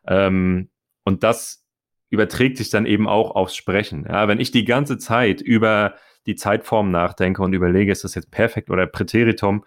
[0.06, 0.68] Ähm,
[1.04, 1.64] und das
[2.10, 4.04] überträgt sich dann eben auch aufs Sprechen.
[4.06, 5.94] Ja, wenn ich die ganze Zeit über
[6.26, 9.64] die Zeitform nachdenke und überlege, ist das jetzt perfekt oder Präteritum,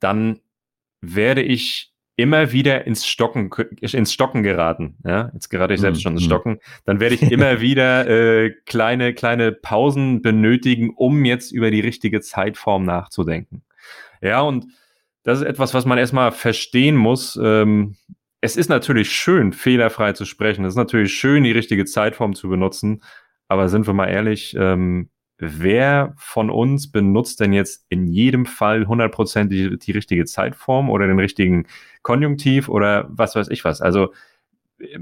[0.00, 0.40] dann
[1.00, 4.96] werde ich immer wieder ins Stocken, ins Stocken geraten.
[5.04, 6.02] Ja, jetzt gerate ich selbst mhm.
[6.02, 6.26] schon ins mhm.
[6.26, 6.58] Stocken.
[6.84, 12.20] Dann werde ich immer wieder äh, kleine, kleine Pausen benötigen, um jetzt über die richtige
[12.20, 13.62] Zeitform nachzudenken.
[14.20, 14.66] Ja, und
[15.22, 17.38] das ist etwas, was man erstmal verstehen muss.
[17.42, 17.96] Ähm,
[18.40, 20.64] es ist natürlich schön, fehlerfrei zu sprechen.
[20.64, 23.02] Es ist natürlich schön, die richtige Zeitform zu benutzen.
[23.48, 25.10] Aber sind wir mal ehrlich, ähm,
[25.44, 31.08] wer von uns benutzt denn jetzt in jedem Fall hundertprozentig die, die richtige Zeitform oder
[31.08, 31.66] den richtigen
[32.02, 33.80] Konjunktiv oder was weiß ich was?
[33.80, 34.12] Also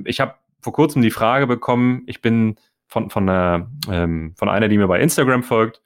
[0.07, 4.69] ich habe vor kurzem die Frage bekommen, ich bin von, von, einer, ähm, von einer,
[4.69, 5.83] die mir bei Instagram folgt,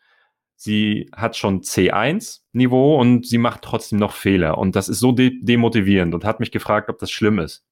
[0.55, 4.57] sie hat schon C1-Niveau und sie macht trotzdem noch Fehler.
[4.57, 7.64] Und das ist so de demotivierend und hat mich gefragt, ob das schlimm ist.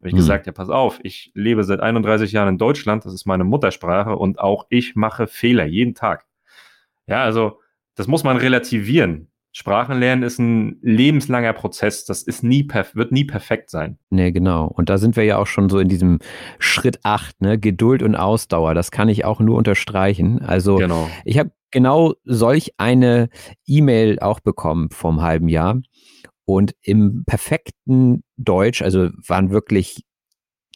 [0.00, 0.18] Habe ich hm.
[0.18, 4.16] gesagt, ja, pass auf, ich lebe seit 31 Jahren in Deutschland, das ist meine Muttersprache
[4.16, 6.26] und auch ich mache Fehler jeden Tag.
[7.06, 7.60] Ja, also
[7.94, 9.30] das muss man relativieren.
[9.52, 12.04] Sprachenlernen ist ein lebenslanger Prozess.
[12.04, 13.98] Das ist nie wird nie perfekt sein.
[14.10, 14.66] Nee, genau.
[14.66, 16.18] Und da sind wir ja auch schon so in diesem
[16.58, 17.58] Schritt 8, ne?
[17.58, 18.74] Geduld und Ausdauer.
[18.74, 20.42] Das kann ich auch nur unterstreichen.
[20.42, 21.08] Also genau.
[21.24, 23.30] ich habe genau solch eine
[23.66, 25.80] E-Mail auch bekommen vom halben Jahr.
[26.46, 30.06] Und im perfekten Deutsch, also waren wirklich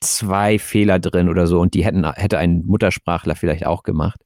[0.00, 4.18] zwei Fehler drin oder so und die hätten hätte ein Muttersprachler vielleicht auch gemacht.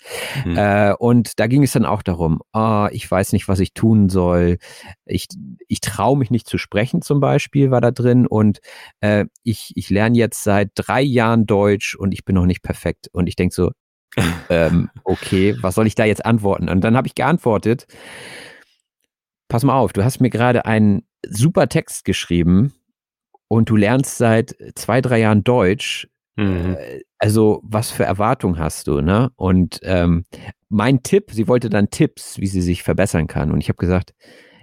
[0.45, 0.57] Mhm.
[0.57, 4.09] Äh, und da ging es dann auch darum, oh, ich weiß nicht, was ich tun
[4.09, 4.59] soll.
[5.05, 5.27] Ich,
[5.67, 8.27] ich traue mich nicht zu sprechen zum Beispiel, war da drin.
[8.27, 8.61] Und
[9.01, 13.09] äh, ich, ich lerne jetzt seit drei Jahren Deutsch und ich bin noch nicht perfekt.
[13.13, 13.73] Und ich denke so,
[14.49, 16.69] ähm, okay, was soll ich da jetzt antworten?
[16.69, 17.87] Und dann habe ich geantwortet,
[19.55, 22.73] pass mal auf, du hast mir gerade einen super Text geschrieben
[23.47, 26.09] und du lernst seit zwei, drei Jahren Deutsch.
[26.35, 26.77] Mhm.
[26.77, 29.31] Äh, also, was für Erwartungen hast du, ne?
[29.37, 30.25] Und ähm,
[30.69, 33.53] mein Tipp, sie wollte dann Tipps, wie sie sich verbessern kann.
[33.53, 34.13] Und ich habe gesagt,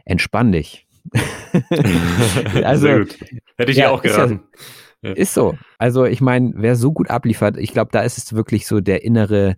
[0.04, 0.86] entspann dich.
[2.66, 3.18] also, Sehr gut.
[3.56, 4.42] Hätte ich ja, auch geraten.
[4.44, 4.60] Ja.
[5.02, 5.58] Ist so.
[5.80, 9.04] Also ich meine, wer so gut abliefert, ich glaube, da ist es wirklich so der
[9.04, 9.56] innere,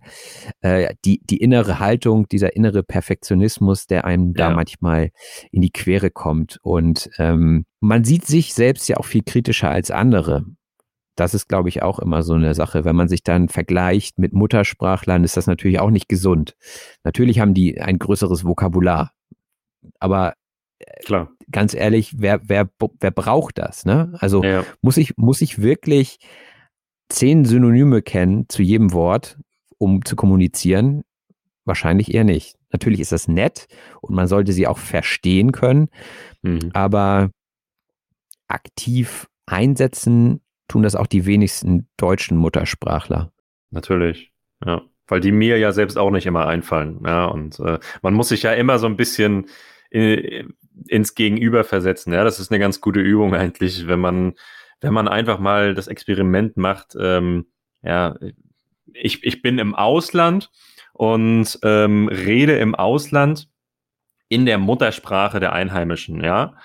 [0.62, 4.48] äh, die, die innere Haltung, dieser innere Perfektionismus, der einem ja.
[4.48, 5.10] da manchmal
[5.50, 6.58] in die Quere kommt.
[6.62, 10.46] Und ähm, man sieht sich selbst ja auch viel kritischer als andere.
[11.14, 12.84] Das ist, glaube ich, auch immer so eine Sache.
[12.86, 16.56] Wenn man sich dann vergleicht mit Muttersprachlern, ist das natürlich auch nicht gesund.
[17.04, 19.12] Natürlich haben die ein größeres Vokabular.
[20.00, 20.34] Aber
[21.04, 21.30] Klar.
[21.50, 22.68] Ganz ehrlich, wer, wer,
[23.00, 23.84] wer braucht das?
[23.84, 24.12] Ne?
[24.18, 24.64] Also ja.
[24.82, 26.18] muss, ich, muss ich wirklich
[27.08, 29.38] zehn Synonyme kennen zu jedem Wort,
[29.78, 31.04] um zu kommunizieren?
[31.64, 32.56] Wahrscheinlich eher nicht.
[32.70, 33.66] Natürlich ist das nett
[34.00, 35.88] und man sollte sie auch verstehen können,
[36.42, 36.70] mhm.
[36.72, 37.30] aber
[38.48, 43.32] aktiv einsetzen tun das auch die wenigsten deutschen Muttersprachler.
[43.70, 44.32] Natürlich,
[44.64, 44.82] ja.
[45.06, 47.00] Weil die mir ja selbst auch nicht immer einfallen.
[47.04, 49.46] Ja, und äh, man muss sich ja immer so ein bisschen
[49.90, 50.44] äh,
[50.88, 52.12] ins Gegenüber versetzen.
[52.12, 54.34] Ja, das ist eine ganz gute Übung eigentlich, wenn man,
[54.80, 56.96] wenn man einfach mal das Experiment macht.
[56.98, 57.46] Ähm,
[57.82, 58.16] ja,
[58.92, 60.50] ich, ich bin im Ausland
[60.92, 63.48] und ähm, rede im Ausland
[64.28, 66.56] in der Muttersprache der Einheimischen, ja.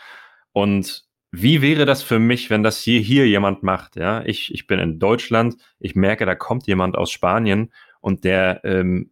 [0.53, 4.23] Und wie wäre das für mich, wenn das hier, hier jemand macht, ja?
[4.25, 9.11] Ich, ich bin in Deutschland, ich merke, da kommt jemand aus Spanien und der ähm,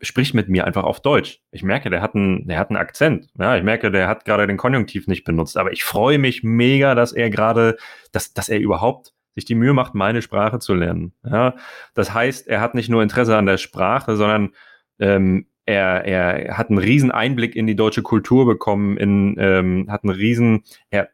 [0.00, 1.40] spricht mit mir einfach auf Deutsch.
[1.50, 3.28] Ich merke, der hat einen, der hat einen Akzent.
[3.38, 5.56] Ja, ich merke, der hat gerade den Konjunktiv nicht benutzt.
[5.56, 7.76] Aber ich freue mich mega, dass er gerade,
[8.12, 11.12] dass, dass er überhaupt sich die Mühe macht, meine Sprache zu lernen.
[11.24, 11.54] Ja,
[11.94, 14.50] das heißt, er hat nicht nur Interesse an der Sprache, sondern
[14.98, 20.02] ähm, er, er hat einen riesen Einblick in die deutsche Kultur bekommen, in, ähm, hat
[20.02, 21.10] einen riesen, er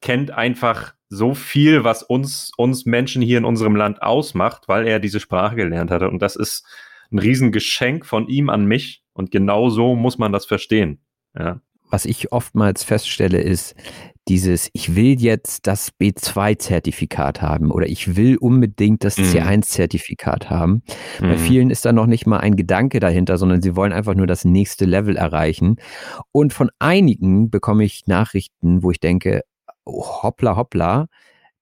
[0.00, 4.98] kennt einfach so viel, was uns, uns Menschen hier in unserem Land ausmacht, weil er
[4.98, 6.08] diese Sprache gelernt hatte.
[6.08, 6.66] Und das ist,
[7.12, 11.00] ein Riesengeschenk von ihm an mich und genau so muss man das verstehen.
[11.38, 11.60] Ja.
[11.90, 13.74] Was ich oftmals feststelle, ist
[14.28, 19.24] dieses, ich will jetzt das B2-Zertifikat haben oder ich will unbedingt das mhm.
[19.24, 20.82] C1-Zertifikat haben.
[21.20, 21.28] Mhm.
[21.28, 24.26] Bei vielen ist da noch nicht mal ein Gedanke dahinter, sondern sie wollen einfach nur
[24.26, 25.76] das nächste Level erreichen.
[26.30, 29.42] Und von einigen bekomme ich Nachrichten, wo ich denke,
[29.84, 31.08] oh, hoppla, hoppla,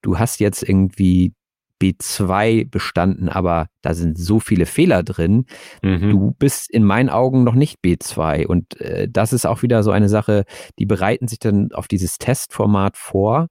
[0.02, 1.32] du hast jetzt irgendwie
[1.80, 5.46] B2 bestanden, aber da sind so viele Fehler drin.
[5.82, 6.10] Mhm.
[6.10, 8.46] Du bist in meinen Augen noch nicht B2.
[8.46, 10.44] Und äh, das ist auch wieder so eine Sache,
[10.78, 13.48] die bereiten sich dann auf dieses Testformat vor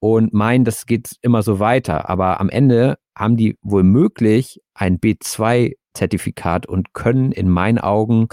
[0.00, 2.08] und meinen, das geht immer so weiter.
[2.08, 8.28] Aber am Ende haben die wohl möglich ein B2-Zertifikat und können in meinen Augen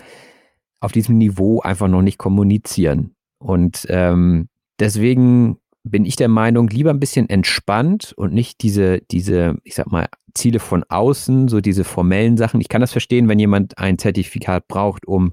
[0.80, 3.16] auf diesem Niveau einfach noch nicht kommunizieren.
[3.40, 9.56] Und ähm, deswegen bin ich der Meinung, lieber ein bisschen entspannt und nicht diese, diese,
[9.64, 12.60] ich sag mal, Ziele von außen, so diese formellen Sachen.
[12.60, 15.32] Ich kann das verstehen, wenn jemand ein Zertifikat braucht, um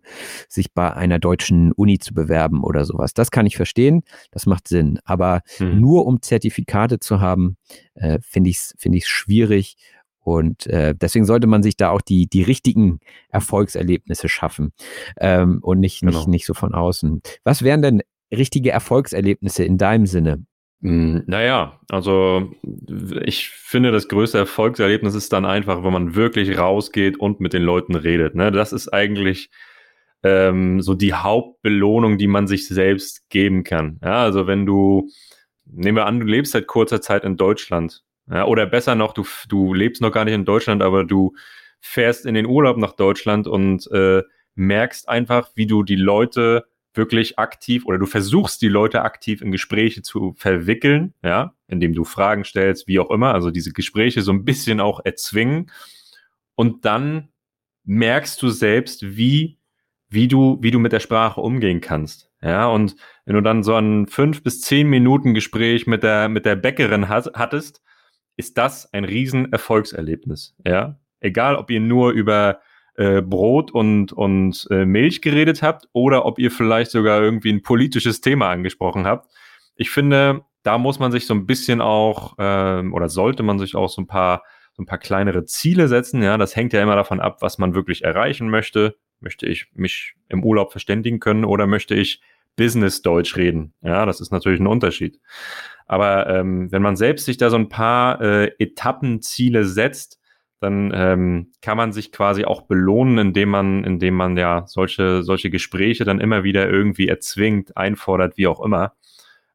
[0.49, 3.15] sich bei einer deutschen Uni zu bewerben oder sowas.
[3.15, 5.01] Das kann ich verstehen, das macht Sinn.
[5.05, 5.81] Aber hm.
[5.81, 7.57] nur um Zertifikate zu haben,
[7.95, 9.77] äh, finde ich es find schwierig.
[10.21, 14.73] Und äh, deswegen sollte man sich da auch die, die richtigen Erfolgserlebnisse schaffen
[15.19, 16.17] ähm, und nicht, genau.
[16.17, 17.23] nicht, nicht so von außen.
[17.43, 20.45] Was wären denn richtige Erfolgserlebnisse in deinem Sinne?
[20.83, 22.51] Hm, naja, also
[23.25, 27.63] ich finde, das größte Erfolgserlebnis ist dann einfach, wenn man wirklich rausgeht und mit den
[27.63, 28.35] Leuten redet.
[28.35, 28.51] Ne?
[28.51, 29.51] Das ist eigentlich
[30.25, 34.01] ähm, so die Hauptbelohnung, die man sich selbst geben kann.
[34.03, 35.09] Ja, also wenn du,
[35.67, 38.03] nehmen wir an, du lebst seit kurzer Zeit in Deutschland.
[38.29, 41.33] Ja, oder besser noch, du, du lebst noch gar nicht in Deutschland, aber du
[41.81, 44.23] fährst in den Urlaub nach Deutschland und äh,
[44.55, 46.65] merkst einfach, wie du die Leute
[46.95, 52.05] wirklich aktiv oder du versuchst die Leute aktiv in Gespräche zu verwickeln, ja, indem du
[52.05, 55.71] Fragen stellst, wie auch immer, also diese Gespräche so ein bisschen auch erzwingen.
[56.55, 57.29] Und dann
[57.85, 59.59] merkst du selbst, wie
[60.09, 63.75] wie du wie du mit der Sprache umgehen kannst, ja, und wenn du dann so
[63.75, 67.83] ein fünf bis zehn Minuten Gespräch mit der mit der Bäckerin hat, hattest,
[68.37, 72.61] ist das ein riesen Erfolgserlebnis, ja, egal ob ihr nur über
[72.95, 77.63] äh, Brot und, und äh, Milch geredet habt oder ob ihr vielleicht sogar irgendwie ein
[77.63, 79.31] politisches Thema angesprochen habt.
[79.77, 83.75] Ich finde, da muss man sich so ein bisschen auch äh, oder sollte man sich
[83.75, 84.43] auch so ein paar
[84.75, 86.23] so ein paar kleinere Ziele setzen.
[86.23, 88.97] Ja, das hängt ja immer davon ab, was man wirklich erreichen möchte.
[89.21, 92.23] Möchte ich mich im Urlaub verständigen können oder möchte ich
[92.57, 93.75] Business Deutsch reden?
[93.83, 95.21] Ja, das ist natürlich ein Unterschied.
[95.87, 100.19] Aber ähm, wenn man selbst sich da so ein paar äh, Etappenziele setzt,
[100.63, 105.51] dann ähm, kann man sich quasi auch belohnen, indem man, indem man ja solche, solche
[105.51, 108.95] Gespräche dann immer wieder irgendwie erzwingt, einfordert, wie auch immer.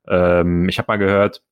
[0.08, 1.44] Ähm, ich habe mal gehört,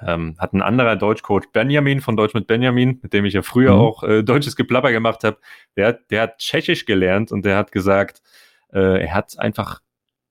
[0.00, 3.74] ähm, hat ein anderer Deutschcoach Benjamin von Deutsch mit Benjamin, mit dem ich ja früher
[3.74, 3.80] mhm.
[3.80, 5.38] auch äh, deutsches Geplapper gemacht habe,
[5.76, 8.22] der, der hat Tschechisch gelernt und der hat gesagt,
[8.72, 9.80] äh, er hat einfach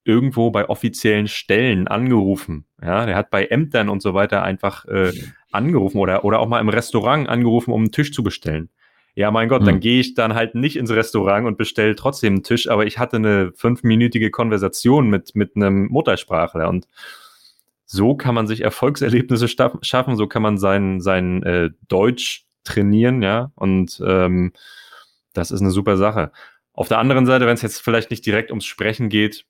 [0.08, 2.66] irgendwo bei offiziellen Stellen angerufen.
[2.82, 5.12] Ja, der hat bei Ämtern und so weiter einfach äh,
[5.52, 8.70] angerufen oder, oder auch mal im Restaurant angerufen, um einen Tisch zu bestellen.
[9.16, 9.66] Ja, mein Gott, hm.
[9.66, 13.00] dann gehe ich dann halt nicht ins Restaurant und bestelle trotzdem einen Tisch, aber ich
[13.00, 16.88] hatte eine fünfminütige Konversation mit, mit einem Muttersprachler und
[17.86, 23.52] so kann man sich Erfolgserlebnisse schaffen, so kann man sein, sein äh, Deutsch trainieren, ja,
[23.56, 24.52] und ähm,
[25.34, 26.32] das ist eine super Sache.
[26.74, 29.46] Auf der anderen Seite, wenn es jetzt vielleicht nicht direkt ums Sprechen geht,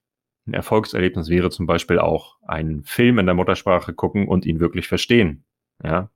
[0.47, 4.87] ein Erfolgserlebnis wäre zum Beispiel auch einen Film in der Muttersprache gucken und ihn wirklich
[4.87, 5.43] verstehen.
[5.83, 6.09] Ja.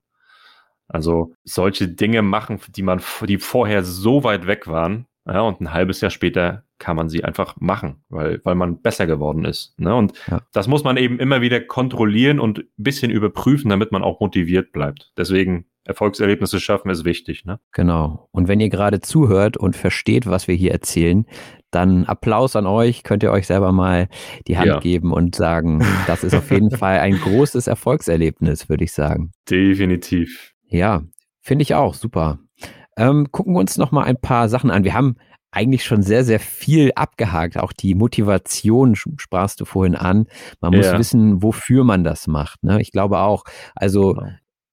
[0.88, 5.72] Also solche Dinge machen, die man, die vorher so weit weg waren, ja, und ein
[5.72, 9.80] halbes Jahr später kann man sie einfach machen, weil, weil man besser geworden ist.
[9.80, 9.96] Ne?
[9.96, 10.41] Und ja.
[10.52, 14.72] das muss man eben immer wieder kontrollieren und ein bisschen überprüfen, damit man auch motiviert
[14.72, 15.12] bleibt.
[15.15, 17.46] Deswegen Erfolgserlebnisse schaffen ist wichtig.
[17.46, 17.60] Ne?
[17.72, 18.28] Genau.
[18.32, 21.26] Und wenn ihr gerade zuhört und versteht, was wir hier erzählen,
[21.72, 23.04] dann Applaus an euch.
[23.04, 24.08] Könnt ihr euch selber mal
[24.48, 24.80] die Hand ja.
[24.80, 29.32] geben und sagen, das ist auf jeden Fall ein großes Erfolgserlebnis, würde ich sagen.
[29.50, 30.54] Definitiv.
[30.67, 31.04] Ja,
[31.39, 31.94] finde ich auch.
[31.94, 32.39] Super.
[32.98, 34.84] Ähm, gucken wir uns noch mal ein paar Sachen an.
[34.84, 35.15] Wir haben
[35.50, 37.58] eigentlich schon sehr, sehr viel abgehakt.
[37.58, 40.28] Auch die Motivation sprachst du vorhin an.
[40.62, 40.98] Man muss ja.
[40.98, 42.63] wissen, wofür man das macht.
[42.63, 42.82] Ne?
[42.82, 43.44] Ich glaube auch,
[43.76, 44.32] also genau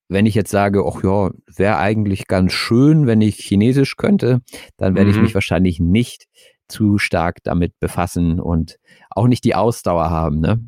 [0.08, 4.40] wenn ich jetzt sage, ach ja, wäre eigentlich ganz schön, wenn ich Chinesisch könnte,
[4.76, 5.16] dann werde mhm.
[5.16, 6.24] ich mich wahrscheinlich nicht
[6.68, 8.78] zu stark damit befassen und
[9.10, 10.40] auch nicht die Ausdauer haben.
[10.40, 10.60] Ne?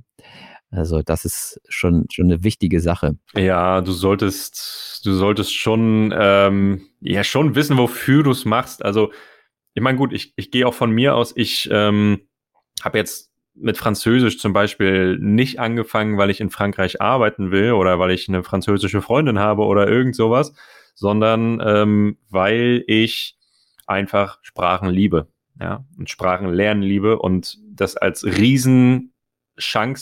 [0.70, 3.16] Also das ist schon, schon eine wichtige Sache.
[3.34, 8.84] Ja, du solltest, du solltest schon, ähm, ja, schon wissen, wofür du es machst.
[8.84, 9.12] Also,
[9.74, 12.28] ich meine, gut, ich, ich gehe auch von mir aus, ich ähm,
[12.82, 17.98] habe jetzt mit Französisch zum Beispiel nicht angefangen, weil ich in Frankreich arbeiten will oder
[17.98, 20.54] weil ich eine französische Freundin habe oder irgend sowas,
[20.94, 23.36] sondern ähm, weil ich
[23.86, 25.28] einfach Sprachen liebe,
[25.60, 29.10] ja, und Sprachen lernen liebe und das als Riesenchance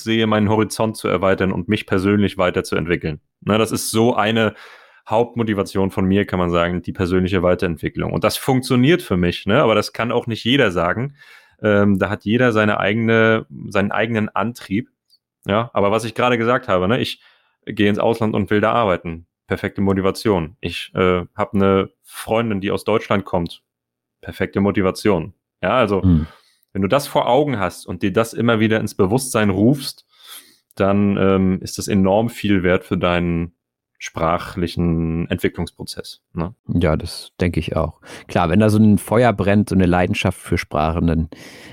[0.04, 3.20] sehe, meinen Horizont zu erweitern und mich persönlich weiterzuentwickeln.
[3.40, 4.54] Na, das ist so eine
[5.08, 8.12] Hauptmotivation von mir, kann man sagen, die persönliche Weiterentwicklung.
[8.12, 9.62] Und das funktioniert für mich, ne?
[9.62, 11.14] aber das kann auch nicht jeder sagen.
[11.62, 14.90] Ähm, da hat jeder seine eigene, seinen eigenen Antrieb.
[15.46, 17.20] Ja, aber was ich gerade gesagt habe, ne, ich
[17.64, 19.26] gehe ins Ausland und will da arbeiten.
[19.46, 20.56] Perfekte Motivation.
[20.60, 23.62] Ich äh, habe eine Freundin, die aus Deutschland kommt.
[24.20, 25.32] Perfekte Motivation.
[25.62, 26.26] Ja, also mhm.
[26.72, 30.06] wenn du das vor Augen hast und dir das immer wieder ins Bewusstsein rufst,
[30.74, 33.54] dann ähm, ist das enorm viel wert für deinen
[33.98, 36.22] sprachlichen Entwicklungsprozess.
[36.32, 36.54] Ne?
[36.68, 38.00] Ja, das denke ich auch.
[38.28, 41.28] Klar, wenn da so ein Feuer brennt, so eine Leidenschaft für Sprachen, dann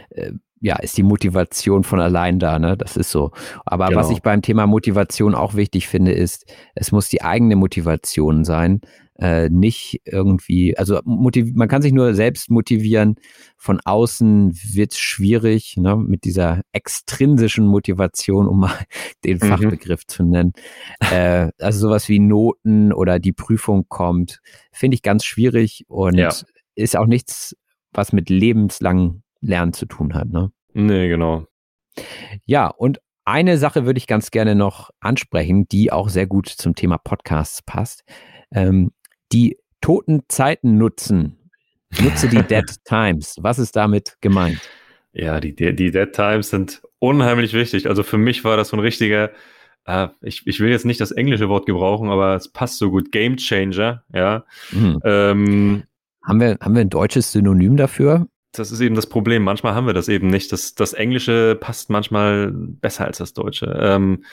[0.10, 2.76] äh, ja, ist die Motivation von allein da, ne?
[2.76, 3.32] Das ist so.
[3.66, 4.00] Aber genau.
[4.00, 8.82] was ich beim Thema Motivation auch wichtig finde, ist, es muss die eigene Motivation sein
[9.18, 13.16] äh, nicht irgendwie, also man kann sich nur selbst motivieren.
[13.58, 18.78] Von außen wird es schwierig, ne, mit dieser extrinsischen Motivation, um mal
[19.24, 19.48] den mhm.
[19.48, 20.54] Fachbegriff zu nennen.
[21.00, 24.40] Äh, also sowas wie Noten oder die Prüfung kommt,
[24.72, 26.34] finde ich ganz schwierig und ja.
[26.76, 27.56] ist auch nichts,
[27.92, 30.28] was mit lebenslangem Lernen zu tun hat.
[30.28, 30.52] Ne?
[30.74, 31.46] Nee, genau.
[32.46, 36.76] Ja, und Eine Sache würde ich ganz gerne noch ansprechen, die auch sehr gut zum
[36.76, 38.04] Thema Podcasts passt.
[38.52, 38.92] Ähm,
[39.36, 41.38] die toten Zeiten nutzen.
[42.02, 43.36] Nutze die Dead Times.
[43.42, 44.62] Was ist damit gemeint?
[45.12, 47.88] Ja, die, die Dead Times sind unheimlich wichtig.
[47.88, 49.32] Also für mich war das so ein richtiger,
[49.86, 53.12] äh, ich, ich will jetzt nicht das englische Wort gebrauchen, aber es passt so gut,
[53.12, 54.46] Game Changer, ja.
[54.72, 55.00] Mhm.
[55.04, 55.84] Ähm,
[56.24, 58.28] haben, wir, haben wir ein deutsches Synonym dafür?
[58.54, 59.44] Das ist eben das Problem.
[59.44, 60.52] Manchmal haben wir das eben nicht.
[60.54, 63.78] Das, das Englische passt manchmal besser als das Deutsche.
[63.82, 64.24] Ähm,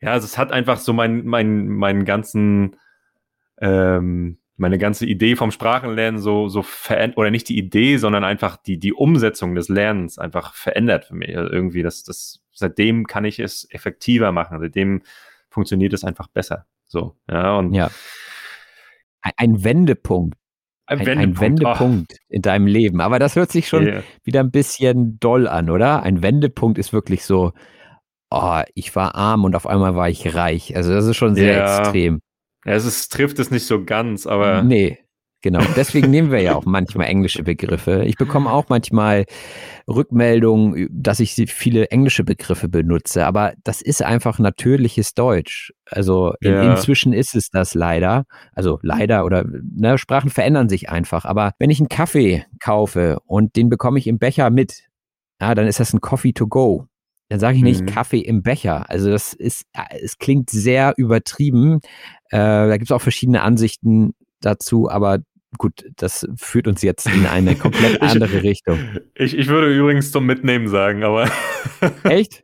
[0.00, 2.76] ja, also es hat einfach so meinen mein, meinen ganzen
[3.60, 8.58] ähm, meine ganze Idee vom Sprachenlernen so, so verändert, oder nicht die Idee, sondern einfach
[8.58, 11.36] die, die Umsetzung des Lernens einfach verändert für mich.
[11.36, 14.60] Also irgendwie, das, das, seitdem kann ich es effektiver machen.
[14.60, 15.02] Seitdem
[15.48, 16.66] funktioniert es einfach besser.
[16.86, 17.72] So, ja, und.
[17.72, 17.90] Ja.
[19.22, 20.36] Ein Wendepunkt.
[20.86, 23.00] Ein, ein Wendepunkt, ein Wendepunkt in deinem Leben.
[23.00, 24.02] Aber das hört sich schon yeah.
[24.24, 26.02] wieder ein bisschen doll an, oder?
[26.02, 27.52] Ein Wendepunkt ist wirklich so,
[28.30, 30.74] oh, ich war arm und auf einmal war ich reich.
[30.74, 31.78] Also das ist schon sehr ja.
[31.78, 32.20] extrem.
[32.64, 34.62] Ja, es ist, trifft es nicht so ganz, aber.
[34.62, 34.98] Nee,
[35.40, 35.60] genau.
[35.76, 38.04] Deswegen nehmen wir ja auch manchmal englische Begriffe.
[38.04, 39.24] Ich bekomme auch manchmal
[39.88, 45.72] Rückmeldungen, dass ich viele englische Begriffe benutze, aber das ist einfach natürliches Deutsch.
[45.86, 46.70] Also in, ja.
[46.70, 48.24] inzwischen ist es das leider.
[48.52, 51.24] Also leider oder ne, Sprachen verändern sich einfach.
[51.24, 54.90] Aber wenn ich einen Kaffee kaufe und den bekomme ich im Becher mit,
[55.40, 56.86] ja, dann ist das ein Coffee to go.
[57.30, 57.86] Dann sage ich nicht mhm.
[57.86, 58.90] Kaffee im Becher.
[58.90, 59.64] Also das ist,
[60.00, 61.80] es klingt sehr übertrieben.
[62.30, 65.20] Äh, da gibt es auch verschiedene Ansichten dazu, aber
[65.56, 68.80] gut, das führt uns jetzt in eine komplett andere ich, Richtung.
[69.14, 71.30] Ich, ich würde übrigens zum Mitnehmen sagen, aber.
[72.02, 72.42] Echt?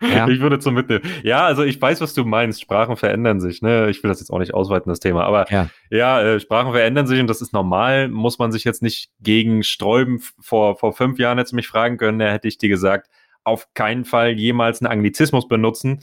[0.00, 0.26] Ja.
[0.28, 1.04] Ich würde zum Mitnehmen.
[1.22, 2.62] Ja, also ich weiß, was du meinst.
[2.62, 3.60] Sprachen verändern sich.
[3.60, 3.90] Ne?
[3.90, 5.24] Ich will das jetzt auch nicht ausweiten, das Thema.
[5.24, 8.08] Aber ja, ja äh, Sprachen verändern sich und das ist normal.
[8.08, 10.20] Muss man sich jetzt nicht gegen sträuben.
[10.40, 13.08] Vor, vor fünf Jahren hättest du mich fragen können, da hätte ich dir gesagt,
[13.44, 16.00] auf keinen Fall jemals einen Anglizismus benutzen.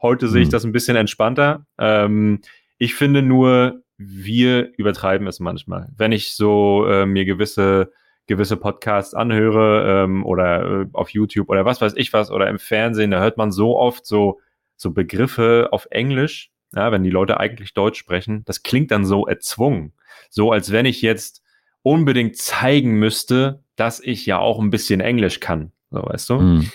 [0.00, 0.52] Heute sehe ich hm.
[0.52, 1.66] das ein bisschen entspannter.
[1.78, 2.40] Ähm,
[2.78, 5.88] ich finde nur, wir übertreiben es manchmal.
[5.96, 7.92] Wenn ich so äh, mir gewisse
[8.26, 12.58] gewisse Podcasts anhöre ähm, oder äh, auf YouTube oder was weiß ich was oder im
[12.58, 14.40] Fernsehen, da hört man so oft so
[14.76, 19.26] so Begriffe auf Englisch, ja, wenn die Leute eigentlich Deutsch sprechen, das klingt dann so
[19.26, 19.92] erzwungen,
[20.30, 21.42] so als wenn ich jetzt
[21.82, 25.72] unbedingt zeigen müsste, dass ich ja auch ein bisschen Englisch kann.
[25.94, 26.40] So, weißt du?
[26.40, 26.70] Mhm.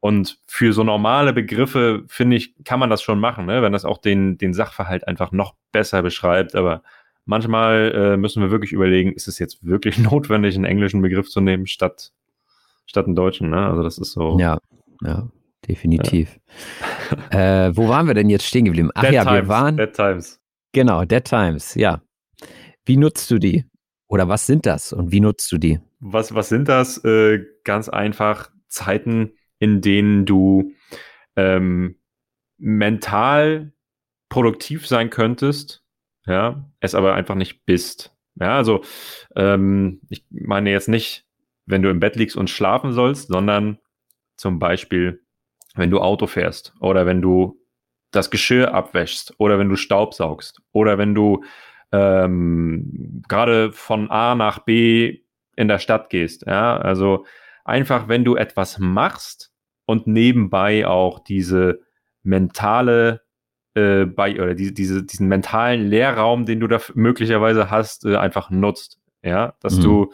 [0.00, 3.62] Und für so normale Begriffe, finde ich, kann man das schon machen, ne?
[3.62, 6.54] wenn das auch den, den Sachverhalt einfach noch besser beschreibt.
[6.54, 6.82] Aber
[7.24, 11.40] manchmal äh, müssen wir wirklich überlegen, ist es jetzt wirklich notwendig, einen englischen Begriff zu
[11.40, 12.12] nehmen, statt,
[12.84, 13.48] statt einen deutschen.
[13.48, 13.66] Ne?
[13.66, 14.38] Also das ist so.
[14.38, 14.58] Ja,
[15.02, 15.26] ja,
[15.66, 16.38] definitiv.
[17.30, 17.68] Ja.
[17.68, 18.90] äh, wo waren wir denn jetzt stehen geblieben?
[18.94, 19.76] Ach Dead ja, Times, wir waren.
[19.78, 20.40] Dead Times.
[20.72, 22.02] Genau, Dead Times, ja.
[22.84, 23.64] Wie nutzt du die?
[24.08, 25.80] Oder was sind das und wie nutzt du die?
[26.00, 27.02] Was, was sind das?
[27.04, 30.72] Äh, ganz einfach Zeiten, in denen du
[31.36, 31.96] ähm,
[32.58, 33.72] mental
[34.28, 35.84] produktiv sein könntest,
[36.26, 38.16] ja, es aber einfach nicht bist.
[38.36, 38.82] Ja, also
[39.36, 41.24] ähm, ich meine jetzt nicht,
[41.66, 43.78] wenn du im Bett liegst und schlafen sollst, sondern
[44.36, 45.22] zum Beispiel,
[45.74, 47.60] wenn du Auto fährst oder wenn du
[48.10, 51.44] das Geschirr abwäschst oder wenn du Staub saugst oder wenn du
[51.92, 55.20] ähm, gerade von A nach B
[55.56, 56.44] in der Stadt gehst.
[56.46, 57.24] Ja, also
[57.64, 59.52] einfach, wenn du etwas machst
[59.86, 61.80] und nebenbei auch diese
[62.22, 63.22] mentale
[63.74, 68.50] äh, bei oder diese, diese, diesen mentalen Leerraum, den du da möglicherweise hast, äh, einfach
[68.50, 69.00] nutzt.
[69.22, 69.82] Ja, dass mhm.
[69.82, 70.12] du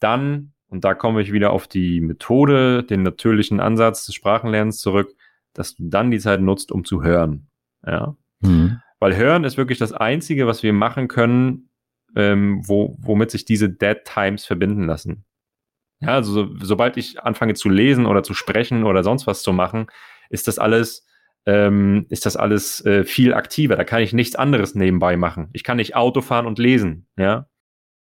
[0.00, 5.14] dann, und da komme ich wieder auf die Methode, den natürlichen Ansatz des Sprachenlernens zurück,
[5.52, 7.48] dass du dann die Zeit nutzt, um zu hören.
[7.86, 8.16] Ja.
[8.40, 8.80] Mhm.
[8.98, 11.70] Weil hören ist wirklich das Einzige, was wir machen können,
[12.16, 15.24] ähm, wo, womit sich diese Dead Times verbinden lassen.
[16.00, 19.52] Ja, also so, sobald ich anfange zu lesen oder zu sprechen oder sonst was zu
[19.52, 19.86] machen,
[20.30, 21.06] ist das alles,
[21.46, 23.76] ähm, ist das alles äh, viel aktiver.
[23.76, 25.50] Da kann ich nichts anderes nebenbei machen.
[25.52, 27.46] Ich kann nicht Auto fahren und lesen, ja.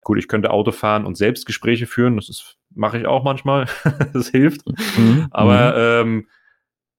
[0.05, 3.67] Gut, ich könnte Auto fahren und Selbstgespräche führen, das mache ich auch manchmal.
[4.13, 4.67] das hilft.
[4.99, 5.29] Mhm.
[5.31, 6.11] Aber mhm.
[6.11, 6.29] ähm,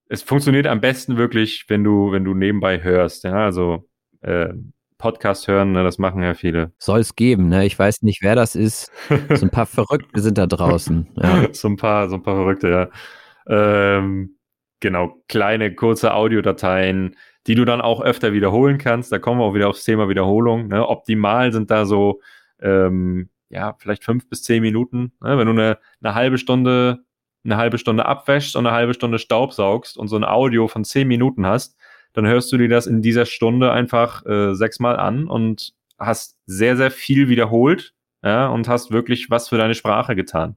[0.08, 3.24] es funktioniert am besten wirklich, wenn du, wenn du nebenbei hörst.
[3.24, 3.90] Ja, also
[4.22, 4.54] äh,
[5.04, 6.72] Podcast hören, ne, das machen ja viele.
[6.78, 7.66] Soll es geben, ne?
[7.66, 8.90] Ich weiß nicht, wer das ist.
[9.36, 11.10] So ein paar Verrückte sind da draußen.
[11.22, 11.48] Ja.
[11.52, 12.90] so ein paar, so ein paar Verrückte, ja.
[13.46, 14.38] Ähm,
[14.80, 19.12] genau, kleine, kurze Audiodateien, die du dann auch öfter wiederholen kannst.
[19.12, 20.70] Da kommen wir auch wieder aufs Thema Wiederholung.
[20.70, 20.88] Ne?
[20.88, 22.22] Optimal sind da so,
[22.62, 25.12] ähm, ja, vielleicht fünf bis zehn Minuten.
[25.22, 25.38] Ne?
[25.38, 27.04] Wenn du eine, eine halbe Stunde,
[27.44, 31.10] eine halbe Stunde abwäschst und eine halbe Stunde Staubsaugst und so ein Audio von zehn
[31.10, 31.76] Minuten hast,
[32.14, 36.78] dann hörst du dir das in dieser Stunde einfach äh, sechsmal an und hast sehr,
[36.78, 37.94] sehr viel wiederholt
[38.24, 40.56] ja, und hast wirklich was für deine Sprache getan.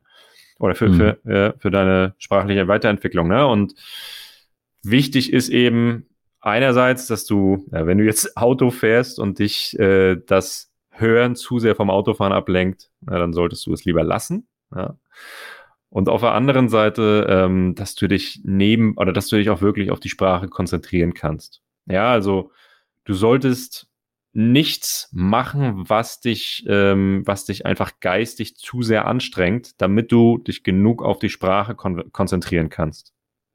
[0.59, 0.95] Oder für, mhm.
[0.95, 3.29] für, äh, für deine sprachliche Weiterentwicklung.
[3.29, 3.47] Ne?
[3.47, 3.75] Und
[4.83, 6.07] wichtig ist eben
[6.41, 11.59] einerseits, dass du, ja, wenn du jetzt Auto fährst und dich äh, das Hören zu
[11.59, 14.49] sehr vom Autofahren ablenkt, ja, dann solltest du es lieber lassen.
[14.75, 14.97] Ja.
[15.97, 19.63] Und auf der anderen Seite, ähm, dass du dich neben oder dass du dich auch
[19.63, 21.63] wirklich auf die Sprache konzentrieren kannst.
[21.87, 22.51] Ja, also
[23.05, 23.89] du solltest
[24.35, 30.65] nichts machen, was dich, ähm, was dich einfach geistig zu sehr anstrengt, damit du dich
[30.65, 33.15] genug auf die Sprache kon konzentrieren kannst.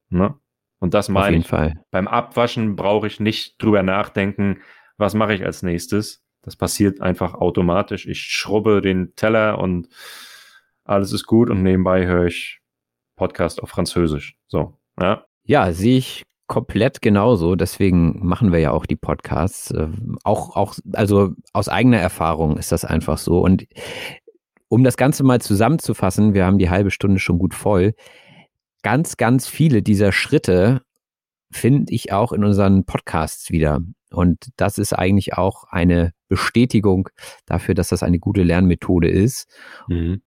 [0.09, 0.33] Ne?
[0.79, 1.45] Und das meine ich.
[1.47, 1.85] Fall.
[1.91, 4.61] Beim Abwaschen brauche ich nicht drüber nachdenken,
[4.97, 6.23] was mache ich als nächstes.
[6.41, 8.07] Das passiert einfach automatisch.
[8.07, 9.89] Ich schrubbe den Teller und
[10.83, 12.59] alles ist gut und nebenbei höre ich
[13.15, 14.35] Podcast auf Französisch.
[14.47, 15.25] So, ja.
[15.43, 17.55] Ja, sehe ich komplett genauso.
[17.55, 19.71] Deswegen machen wir ja auch die Podcasts.
[19.71, 23.39] Ähm, auch, auch, also aus eigener Erfahrung ist das einfach so.
[23.39, 23.67] Und
[24.67, 27.93] um das Ganze mal zusammenzufassen, wir haben die halbe Stunde schon gut voll.
[28.83, 30.81] Ganz, ganz viele dieser Schritte
[31.51, 33.81] finde ich auch in unseren Podcasts wieder.
[34.11, 37.09] Und das ist eigentlich auch eine Bestätigung
[37.45, 39.47] dafür, dass das eine gute Lernmethode ist.
[39.87, 40.21] Mhm.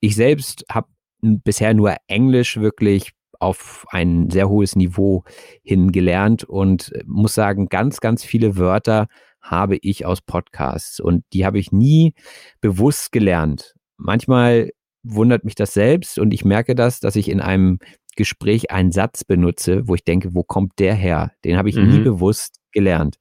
[0.00, 0.88] Ich selbst habe
[1.20, 5.24] bisher nur Englisch wirklich auf ein sehr hohes Niveau
[5.62, 9.08] hin gelernt und muss sagen, ganz, ganz viele Wörter
[9.40, 12.14] habe ich aus Podcasts und die habe ich nie
[12.60, 13.74] bewusst gelernt.
[13.96, 14.70] Manchmal
[15.02, 17.78] wundert mich das selbst und ich merke das, dass ich in einem
[18.16, 21.32] Gespräch einen Satz benutze, wo ich denke, wo kommt der her?
[21.44, 21.88] Den habe ich mhm.
[21.88, 23.16] nie bewusst gelernt.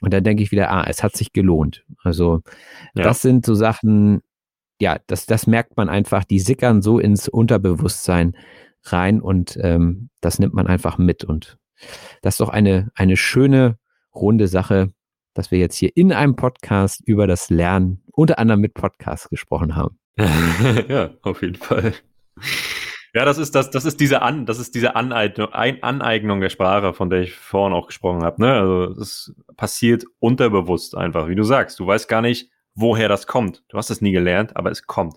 [0.00, 1.84] Und dann denke ich wieder, ah, es hat sich gelohnt.
[2.02, 2.40] Also
[2.94, 3.02] ja.
[3.02, 4.22] das sind so Sachen,
[4.80, 8.36] ja, das, das merkt man einfach, die sickern so ins Unterbewusstsein
[8.84, 11.24] rein und ähm, das nimmt man einfach mit.
[11.24, 11.58] Und
[12.22, 13.78] das ist doch eine, eine schöne,
[14.14, 14.88] runde Sache,
[15.34, 19.76] dass wir jetzt hier in einem Podcast über das Lernen unter anderem mit Podcasts gesprochen
[19.76, 19.98] haben.
[20.88, 21.94] ja, auf jeden Fall.
[23.14, 26.92] Ja, das ist das, das ist diese An, das ist diese Aneignung, Aneignung der Sprache,
[26.94, 28.40] von der ich vorhin auch gesprochen habe.
[28.40, 28.52] Ne?
[28.52, 31.78] Also es passiert unterbewusst einfach, wie du sagst.
[31.80, 33.64] Du weißt gar nicht, woher das kommt.
[33.68, 35.16] Du hast es nie gelernt, aber es kommt.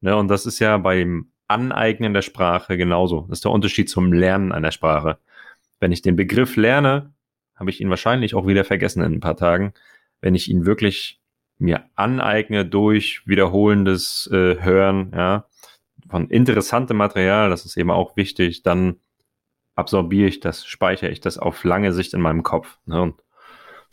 [0.00, 0.16] Ne?
[0.16, 3.22] Und das ist ja beim Aneignen der Sprache genauso.
[3.28, 5.18] Das ist der Unterschied zum Lernen einer Sprache.
[5.80, 7.12] Wenn ich den Begriff lerne,
[7.54, 9.74] habe ich ihn wahrscheinlich auch wieder vergessen in ein paar Tagen.
[10.20, 11.20] Wenn ich ihn wirklich
[11.58, 15.46] mir aneigne durch wiederholendes äh, Hören, ja,
[16.08, 18.96] von interessantem Material, das ist eben auch wichtig, dann
[19.74, 22.78] absorbiere ich das, speichere ich das auf lange Sicht in meinem Kopf.
[22.86, 23.00] Ne?
[23.00, 23.22] Und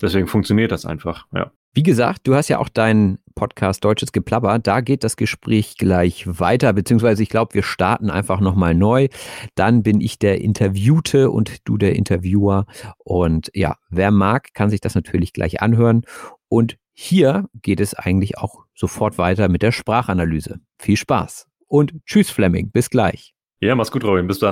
[0.02, 1.52] deswegen funktioniert das einfach, ja.
[1.74, 4.58] Wie gesagt, du hast ja auch deinen Podcast Deutsches Geplapper.
[4.60, 9.08] Da geht das Gespräch gleich weiter, beziehungsweise ich glaube, wir starten einfach nochmal neu.
[9.54, 12.66] Dann bin ich der Interviewte und du der Interviewer.
[12.98, 16.04] Und ja, wer mag, kann sich das natürlich gleich anhören.
[16.48, 20.60] Und hier geht es eigentlich auch sofort weiter mit der Sprachanalyse.
[20.80, 23.34] Viel Spaß und tschüss Fleming, bis gleich.
[23.62, 24.52] Ja, mach's gut, Robin, bis dann.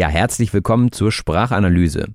[0.00, 2.06] Ja, herzlich willkommen zur Sprachanalyse.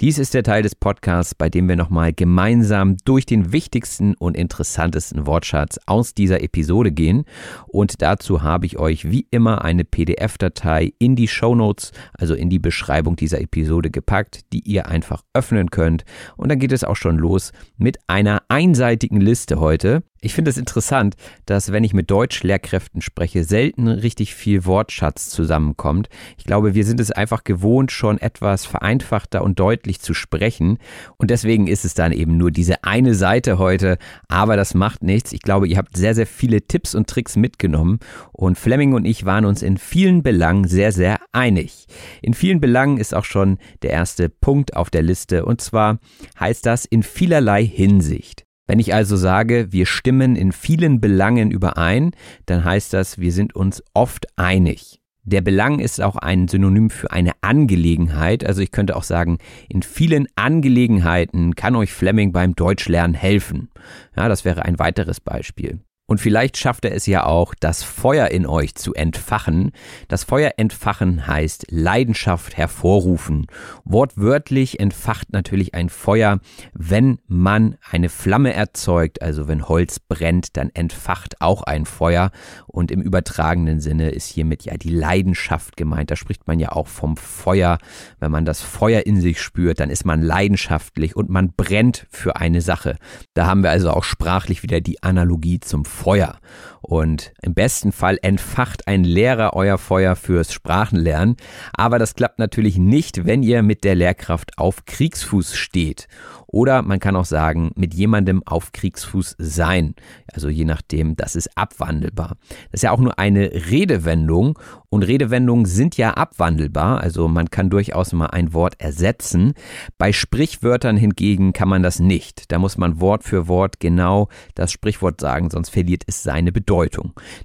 [0.00, 4.34] Dies ist der Teil des Podcasts, bei dem wir nochmal gemeinsam durch den wichtigsten und
[4.34, 7.26] interessantesten Wortschatz aus dieser Episode gehen.
[7.66, 12.48] Und dazu habe ich euch wie immer eine PDF-Datei in die Show Notes, also in
[12.48, 16.04] die Beschreibung dieser Episode gepackt, die ihr einfach öffnen könnt.
[16.38, 20.02] Und dann geht es auch schon los mit einer einseitigen Liste heute.
[20.24, 26.08] Ich finde es interessant, dass wenn ich mit Deutschlehrkräften spreche, selten richtig viel Wortschatz zusammenkommt.
[26.38, 30.78] Ich glaube, wir sind es einfach gewohnt, schon etwas vereinfachter und deutlich zu sprechen.
[31.18, 33.98] Und deswegen ist es dann eben nur diese eine Seite heute.
[34.26, 35.30] Aber das macht nichts.
[35.34, 37.98] Ich glaube, ihr habt sehr, sehr viele Tipps und Tricks mitgenommen.
[38.32, 41.84] Und Fleming und ich waren uns in vielen Belangen sehr, sehr einig.
[42.22, 45.44] In vielen Belangen ist auch schon der erste Punkt auf der Liste.
[45.44, 45.98] Und zwar
[46.40, 48.43] heißt das in vielerlei Hinsicht.
[48.66, 52.12] Wenn ich also sage, wir stimmen in vielen Belangen überein,
[52.46, 55.00] dann heißt das, wir sind uns oft einig.
[55.26, 58.44] Der Belang ist auch ein Synonym für eine Angelegenheit.
[58.44, 59.38] Also ich könnte auch sagen,
[59.68, 63.70] in vielen Angelegenheiten kann euch Fleming beim Deutschlernen helfen.
[64.16, 65.80] Ja, das wäre ein weiteres Beispiel.
[66.06, 69.72] Und vielleicht schafft er es ja auch, das Feuer in euch zu entfachen.
[70.06, 73.46] Das Feuer entfachen heißt Leidenschaft hervorrufen.
[73.86, 76.40] Wortwörtlich entfacht natürlich ein Feuer,
[76.74, 82.32] wenn man eine Flamme erzeugt, also wenn Holz brennt, dann entfacht auch ein Feuer.
[82.66, 86.10] Und im übertragenen Sinne ist hiermit ja die Leidenschaft gemeint.
[86.10, 87.78] Da spricht man ja auch vom Feuer.
[88.20, 92.36] Wenn man das Feuer in sich spürt, dann ist man leidenschaftlich und man brennt für
[92.36, 92.98] eine Sache.
[93.32, 96.40] Da haben wir also auch sprachlich wieder die Analogie zum Feuer.
[96.84, 101.36] Und im besten Fall entfacht ein Lehrer euer Feuer fürs Sprachenlernen.
[101.72, 106.08] Aber das klappt natürlich nicht, wenn ihr mit der Lehrkraft auf Kriegsfuß steht.
[106.46, 109.94] Oder man kann auch sagen, mit jemandem auf Kriegsfuß sein.
[110.32, 112.36] Also je nachdem, das ist abwandelbar.
[112.70, 114.56] Das ist ja auch nur eine Redewendung
[114.88, 117.00] und Redewendungen sind ja abwandelbar.
[117.00, 119.54] Also man kann durchaus mal ein Wort ersetzen.
[119.98, 122.52] Bei Sprichwörtern hingegen kann man das nicht.
[122.52, 126.73] Da muss man Wort für Wort genau das Sprichwort sagen, sonst verliert es seine Bedeutung.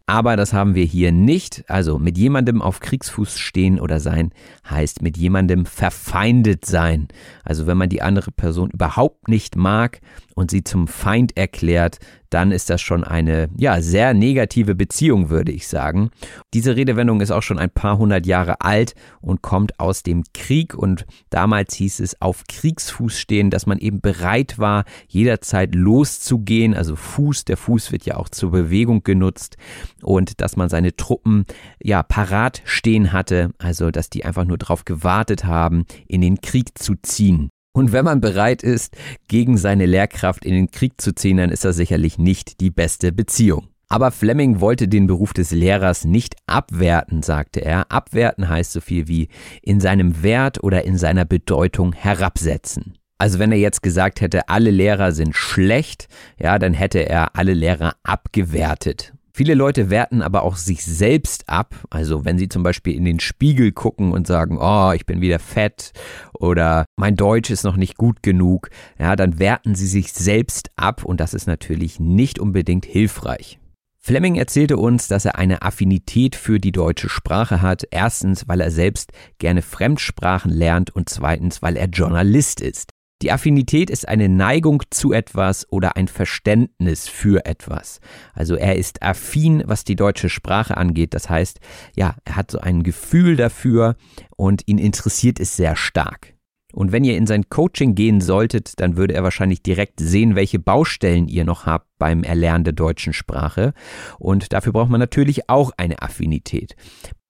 [0.06, 1.64] Aber das haben wir hier nicht.
[1.68, 4.32] Also mit jemandem auf Kriegsfuß stehen oder sein
[4.70, 7.08] heißt mit jemandem verfeindet sein.
[7.44, 10.02] Also wenn man die andere Person überhaupt nicht mag
[10.36, 12.00] und sie zum Feind erklärt,
[12.30, 16.12] dann ist das schon eine, ja, sehr negative Beziehung, würde ich sagen.
[16.54, 20.76] Diese Redewendung ist auch schon ein paar hundert Jahre alt und kommt aus dem Krieg
[20.76, 26.96] und damals hieß es auf Kriegsfuß stehen, dass man eben bereit war, jederzeit loszugehen, also
[26.96, 29.58] Fuß, der Fuß wird ja auch zur Bewegung genutzt
[30.02, 31.46] und dass man seine Truppen,
[31.82, 36.78] ja, parat stehen hatte, also dass die einfach nur darauf gewartet haben, in den Krieg
[36.78, 37.50] zu ziehen.
[37.74, 38.96] Und wenn man bereit ist,
[39.28, 43.12] gegen seine Lehrkraft in den Krieg zu ziehen, dann ist das sicherlich nicht die beste
[43.12, 43.68] Beziehung.
[43.92, 47.92] Aber Fleming wollte den Beruf des Lehrers nicht abwerten, sagte er.
[47.92, 49.30] Abwerten heißt so viel wie
[49.64, 52.94] in seinem Wert oder in seiner Bedeutung herabsetzen.
[53.18, 56.08] Also wenn er jetzt gesagt hätte, alle Lehrer sind schlecht,
[56.40, 59.14] ja, dann hätte er alle Lehrer abgewertet.
[59.34, 61.76] Viele Leute werten aber auch sich selbst ab.
[61.90, 65.40] Also wenn sie zum Beispiel in den Spiegel gucken und sagen, oh, ich bin wieder
[65.40, 65.92] fett
[66.34, 71.04] oder mein Deutsch ist noch nicht gut genug, ja, dann werten sie sich selbst ab
[71.06, 73.60] und das ist natürlich nicht unbedingt hilfreich.
[74.02, 77.84] Fleming erzählte uns, dass er eine Affinität für die deutsche Sprache hat.
[77.92, 82.92] Erstens, weil er selbst gerne Fremdsprachen lernt und zweitens, weil er Journalist ist.
[83.22, 88.00] Die Affinität ist eine Neigung zu etwas oder ein Verständnis für etwas.
[88.34, 91.14] Also er ist affin, was die deutsche Sprache angeht.
[91.14, 91.60] Das heißt,
[91.98, 93.96] ja, er hat so ein Gefühl dafür
[94.38, 96.34] und ihn interessiert es sehr stark.
[96.72, 100.60] Und wenn ihr in sein Coaching gehen solltet, dann würde er wahrscheinlich direkt sehen, welche
[100.60, 103.74] Baustellen ihr noch habt beim Erlernen der deutschen Sprache.
[104.20, 106.76] Und dafür braucht man natürlich auch eine Affinität.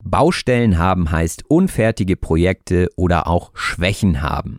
[0.04, 4.58] Baustellen haben heißt unfertige Projekte oder auch Schwächen haben.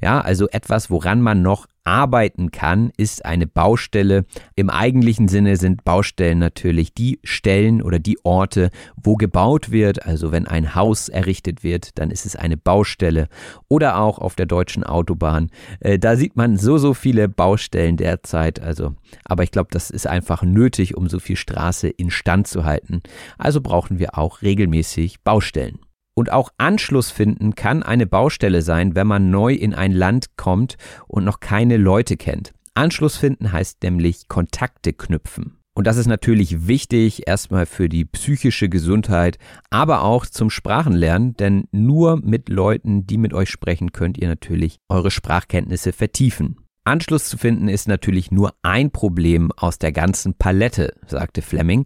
[0.00, 4.24] Ja, also etwas, woran man noch arbeiten kann, ist eine Baustelle.
[4.54, 10.06] Im eigentlichen Sinne sind Baustellen natürlich die Stellen oder die Orte, wo gebaut wird.
[10.06, 13.28] Also wenn ein Haus errichtet wird, dann ist es eine Baustelle.
[13.68, 15.50] Oder auch auf der deutschen Autobahn.
[15.80, 18.60] Äh, da sieht man so, so viele Baustellen derzeit.
[18.60, 23.02] Also, aber ich glaube, das ist einfach nötig, um so viel Straße instand zu halten.
[23.38, 25.78] Also brauchen wir auch regelmäßig Baustellen.
[26.14, 30.76] Und auch Anschluss finden kann eine Baustelle sein, wenn man neu in ein Land kommt
[31.08, 32.52] und noch keine Leute kennt.
[32.74, 35.58] Anschluss finden heißt nämlich Kontakte knüpfen.
[35.74, 39.38] Und das ist natürlich wichtig, erstmal für die psychische Gesundheit,
[39.70, 44.80] aber auch zum Sprachenlernen, denn nur mit Leuten, die mit euch sprechen, könnt ihr natürlich
[44.90, 46.56] eure Sprachkenntnisse vertiefen.
[46.84, 51.84] Anschluss zu finden ist natürlich nur ein Problem aus der ganzen Palette, sagte Fleming.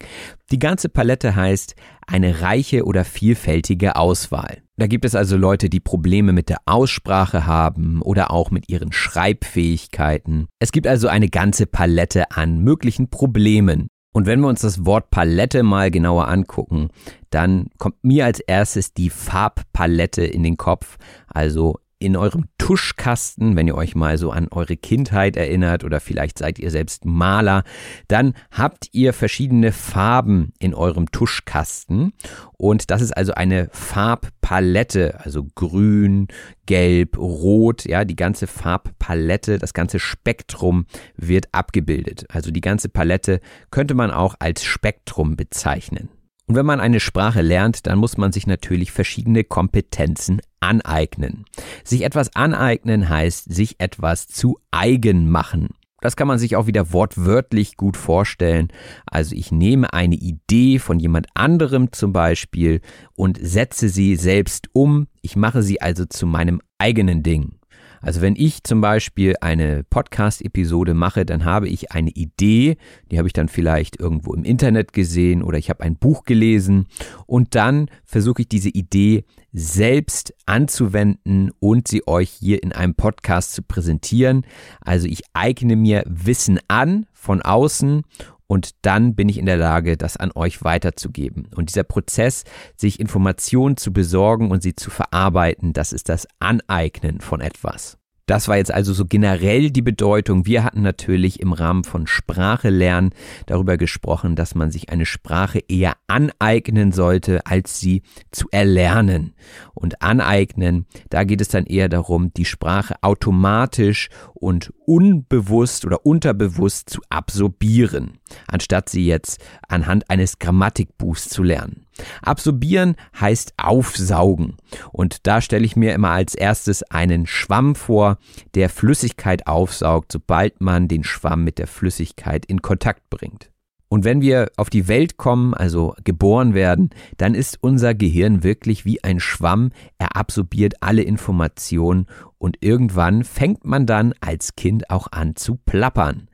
[0.51, 1.77] Die ganze Palette heißt
[2.07, 4.63] eine reiche oder vielfältige Auswahl.
[4.79, 8.93] Da gibt es also Leute, die Probleme mit der Aussprache haben oder auch mit ihren
[8.93, 10.49] Schreibfähigkeiten.
[10.61, 13.89] Es gibt also eine ganze Palette an möglichen Problemen.
[14.15, 16.89] Und wenn wir uns das Wort Palette mal genauer angucken,
[17.29, 23.67] dann kommt mir als erstes die Farbpalette in den Kopf, also in eurem Tuschkasten, wenn
[23.67, 27.65] ihr euch mal so an eure Kindheit erinnert oder vielleicht seid ihr selbst Maler,
[28.09, 32.13] dann habt ihr verschiedene Farben in eurem Tuschkasten
[32.59, 36.29] und das ist also eine Farbpalette, also grün,
[36.67, 40.87] gelb, rot, ja, die ganze Farbpalette, das ganze Spektrum
[41.17, 42.27] wird abgebildet.
[42.29, 43.41] Also die ganze Palette
[43.71, 46.09] könnte man auch als Spektrum bezeichnen.
[46.47, 51.45] Und wenn man eine Sprache lernt, dann muss man sich natürlich verschiedene Kompetenzen aneignen.
[51.83, 55.71] Sich etwas aneignen heißt sich etwas zu eigen machen.
[56.01, 58.69] Das kann man sich auch wieder wortwörtlich gut vorstellen.
[59.07, 62.81] Also ich nehme eine Idee von jemand anderem zum Beispiel
[63.15, 65.09] und setze sie selbst um.
[65.23, 67.56] Ich mache sie also zu meinem eigenen Ding.
[68.01, 72.77] Also wenn ich zum Beispiel eine Podcast-Episode mache, dann habe ich eine Idee,
[73.11, 76.87] die habe ich dann vielleicht irgendwo im Internet gesehen oder ich habe ein Buch gelesen
[77.27, 83.55] und dann versuche ich diese Idee selbst anzuwenden und sie euch hier in einem Podcast
[83.55, 84.45] zu präsentieren.
[84.81, 88.03] Also ich eigne mir Wissen an von außen
[88.47, 91.49] und dann bin ich in der Lage, das an euch weiterzugeben.
[91.55, 92.45] Und dieser Prozess,
[92.77, 97.99] sich Informationen zu besorgen und sie zu verarbeiten, das ist das Aneignen von etwas.
[98.27, 100.47] Das war jetzt also so generell die Bedeutung.
[100.47, 103.11] Wir hatten natürlich im Rahmen von Sprache lernen
[103.47, 108.03] darüber gesprochen, dass man sich eine Sprache eher aneignen sollte, als sie
[108.33, 109.35] zu erlernen.
[109.74, 116.91] Und aneignen, da geht es dann eher darum, die Sprache automatisch und unbewusst oder unterbewusst
[116.91, 118.18] zu absorbieren,
[118.49, 121.86] anstatt sie jetzt anhand eines Grammatikbuchs zu lernen.
[122.23, 124.57] Absorbieren heißt aufsaugen.
[124.93, 128.19] Und da stelle ich mir immer als erstes einen Schwamm vor,
[128.55, 133.51] der Flüssigkeit aufsaugt, sobald man den Schwamm mit der Flüssigkeit in Kontakt bringt.
[133.89, 138.85] Und wenn wir auf die Welt kommen, also geboren werden, dann ist unser Gehirn wirklich
[138.85, 139.71] wie ein Schwamm.
[139.99, 142.07] Er absorbiert alle Informationen
[142.39, 146.29] und irgendwann fängt man dann als Kind auch an zu plappern.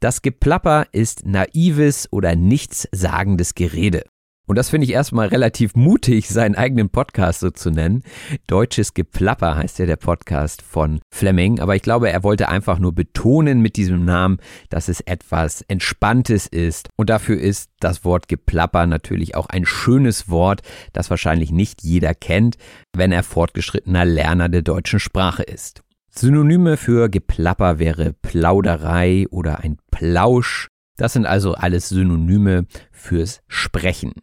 [0.00, 4.04] Das Geplapper ist naives oder nichtssagendes Gerede.
[4.48, 8.02] Und das finde ich erstmal relativ mutig, seinen eigenen Podcast so zu nennen.
[8.46, 11.60] Deutsches Geplapper heißt ja der Podcast von Fleming.
[11.60, 14.38] Aber ich glaube, er wollte einfach nur betonen mit diesem Namen,
[14.70, 16.88] dass es etwas Entspanntes ist.
[16.96, 20.62] Und dafür ist das Wort Geplapper natürlich auch ein schönes Wort,
[20.94, 22.56] das wahrscheinlich nicht jeder kennt,
[22.96, 25.82] wenn er fortgeschrittener Lerner der deutschen Sprache ist.
[26.08, 30.68] Synonyme für Geplapper wäre Plauderei oder ein Plausch.
[30.96, 34.14] Das sind also alles Synonyme fürs Sprechen.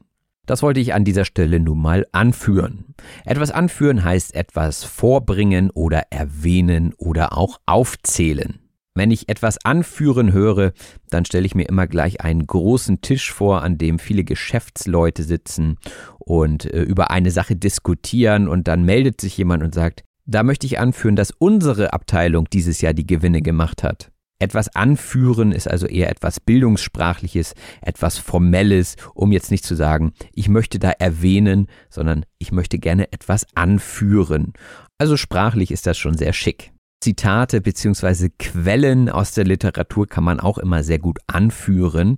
[0.46, 2.96] Das wollte ich an dieser Stelle nun mal anführen.
[3.26, 8.60] Etwas anführen heißt etwas vorbringen oder erwähnen oder auch aufzählen.
[8.98, 10.72] Wenn ich etwas anführen höre,
[11.10, 15.78] dann stelle ich mir immer gleich einen großen Tisch vor, an dem viele Geschäftsleute sitzen
[16.18, 20.66] und äh, über eine Sache diskutieren und dann meldet sich jemand und sagt, da möchte
[20.66, 24.12] ich anführen, dass unsere Abteilung dieses Jahr die Gewinne gemacht hat.
[24.38, 30.49] Etwas anführen ist also eher etwas Bildungssprachliches, etwas Formelles, um jetzt nicht zu sagen, ich
[30.49, 34.53] möchte da erwähnen, sondern ich möchte gerne etwas anführen.
[34.97, 36.74] Also sprachlich ist das schon sehr schick.
[37.06, 38.30] Zitate bzw.
[38.39, 42.16] Quellen aus der Literatur kann man auch immer sehr gut anführen.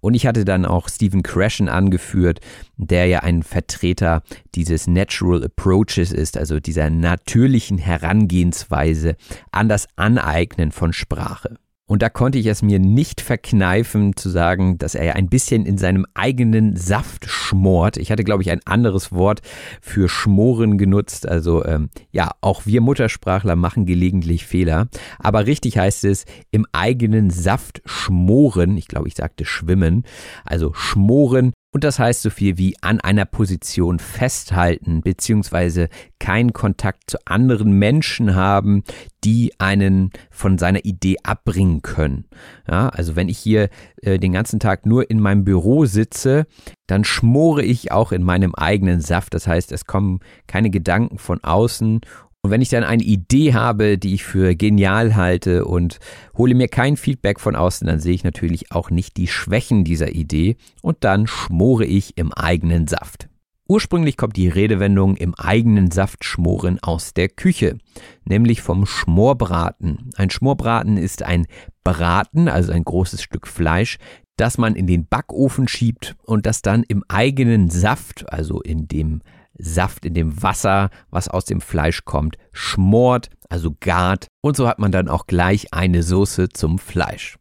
[0.00, 2.40] Und ich hatte dann auch Stephen Krashen angeführt,
[2.78, 4.22] der ja ein Vertreter
[4.54, 9.16] dieses Natural Approaches ist, also dieser natürlichen Herangehensweise
[9.52, 11.58] an das Aneignen von Sprache.
[11.90, 15.66] Und da konnte ich es mir nicht verkneifen zu sagen, dass er ja ein bisschen
[15.66, 17.96] in seinem eigenen Saft schmort.
[17.96, 19.40] Ich hatte, glaube ich, ein anderes Wort
[19.80, 21.28] für schmoren genutzt.
[21.28, 24.86] Also ähm, ja, auch wir Muttersprachler machen gelegentlich Fehler.
[25.18, 28.76] Aber richtig heißt es, im eigenen Saft schmoren.
[28.76, 30.04] Ich glaube, ich sagte schwimmen.
[30.44, 37.10] Also schmoren und das heißt so viel wie an einer Position festhalten, beziehungsweise keinen Kontakt
[37.10, 38.82] zu anderen Menschen haben,
[39.22, 42.24] die einen von seiner Idee abbringen können.
[42.68, 43.68] Ja, also wenn ich hier
[44.02, 46.46] äh, den ganzen Tag nur in meinem Büro sitze,
[46.88, 49.34] dann schmore ich auch in meinem eigenen Saft.
[49.34, 50.18] Das heißt, es kommen
[50.48, 52.00] keine Gedanken von außen
[52.42, 55.98] und wenn ich dann eine Idee habe, die ich für genial halte und
[56.36, 60.12] hole mir kein Feedback von außen, dann sehe ich natürlich auch nicht die Schwächen dieser
[60.12, 63.28] Idee und dann schmore ich im eigenen Saft.
[63.68, 67.78] Ursprünglich kommt die Redewendung im eigenen Saft schmoren aus der Küche,
[68.24, 70.10] nämlich vom Schmorbraten.
[70.16, 71.46] Ein Schmorbraten ist ein
[71.84, 73.98] Braten, also ein großes Stück Fleisch,
[74.36, 79.20] das man in den Backofen schiebt und das dann im eigenen Saft, also in dem
[79.60, 84.78] Saft in dem Wasser, was aus dem Fleisch kommt, schmort, also gart und so hat
[84.78, 87.36] man dann auch gleich eine Soße zum Fleisch.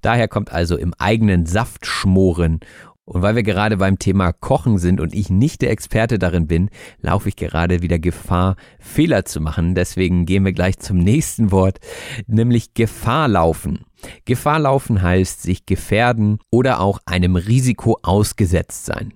[0.00, 2.60] Daher kommt also im eigenen Saft schmoren
[3.04, 6.70] und weil wir gerade beim Thema Kochen sind und ich nicht der Experte darin bin,
[7.00, 9.74] laufe ich gerade wieder Gefahr, Fehler zu machen.
[9.74, 11.78] Deswegen gehen wir gleich zum nächsten Wort,
[12.26, 13.84] nämlich Gefahr laufen.
[14.24, 19.12] Gefahr laufen heißt sich gefährden oder auch einem Risiko ausgesetzt sein.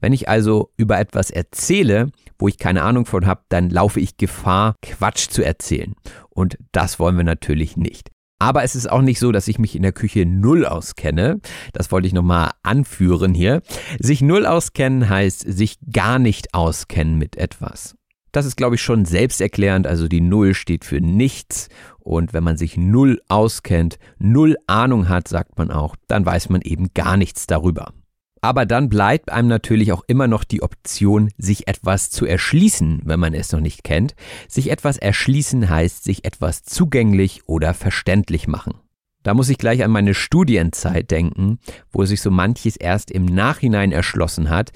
[0.00, 4.16] Wenn ich also über etwas erzähle, wo ich keine Ahnung von habe, dann laufe ich
[4.16, 5.94] Gefahr, Quatsch zu erzählen.
[6.30, 8.10] Und das wollen wir natürlich nicht.
[8.40, 11.40] Aber es ist auch nicht so, dass ich mich in der Küche null auskenne.
[11.72, 13.62] Das wollte ich nochmal anführen hier.
[13.98, 17.96] Sich null auskennen heißt sich gar nicht auskennen mit etwas.
[18.30, 19.86] Das ist, glaube ich, schon selbsterklärend.
[19.86, 21.68] Also die Null steht für nichts.
[21.98, 26.60] Und wenn man sich null auskennt, null Ahnung hat, sagt man auch, dann weiß man
[26.60, 27.92] eben gar nichts darüber.
[28.40, 33.20] Aber dann bleibt einem natürlich auch immer noch die Option, sich etwas zu erschließen, wenn
[33.20, 34.14] man es noch nicht kennt.
[34.48, 38.74] Sich etwas erschließen heißt sich etwas zugänglich oder verständlich machen.
[39.22, 41.58] Da muss ich gleich an meine Studienzeit denken,
[41.90, 44.70] wo sich so manches erst im Nachhinein erschlossen hat.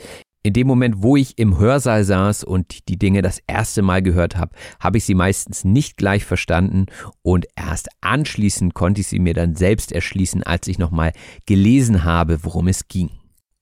[0.44, 4.36] In dem Moment, wo ich im Hörsaal saß und die Dinge das erste Mal gehört
[4.36, 6.86] habe, habe ich sie meistens nicht gleich verstanden
[7.22, 11.12] und erst anschließend konnte ich sie mir dann selbst erschließen, als ich nochmal
[11.46, 13.10] gelesen habe, worum es ging.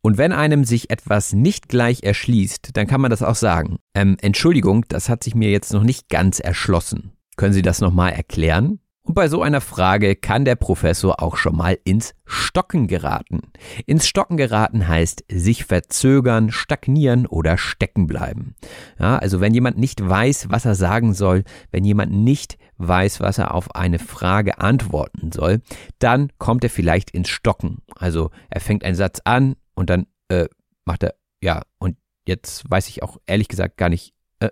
[0.02, 3.78] Und wenn einem sich etwas nicht gleich erschließt, dann kann man das auch sagen.
[3.94, 7.12] Ähm, Entschuldigung, das hat sich mir jetzt noch nicht ganz erschlossen.
[7.36, 8.80] Können Sie das nochmal erklären?
[9.02, 13.40] Und bei so einer Frage kann der Professor auch schon mal ins Stocken geraten.
[13.86, 18.54] Ins Stocken geraten heißt sich verzögern, stagnieren oder stecken bleiben.
[18.98, 23.38] Ja, also wenn jemand nicht weiß, was er sagen soll, wenn jemand nicht weiß, was
[23.38, 25.60] er auf eine Frage antworten soll,
[25.98, 27.78] dann kommt er vielleicht ins Stocken.
[27.96, 30.46] Also er fängt einen Satz an und dann äh,
[30.84, 31.96] macht er, ja, und
[32.28, 34.50] jetzt weiß ich auch ehrlich gesagt gar nicht, äh,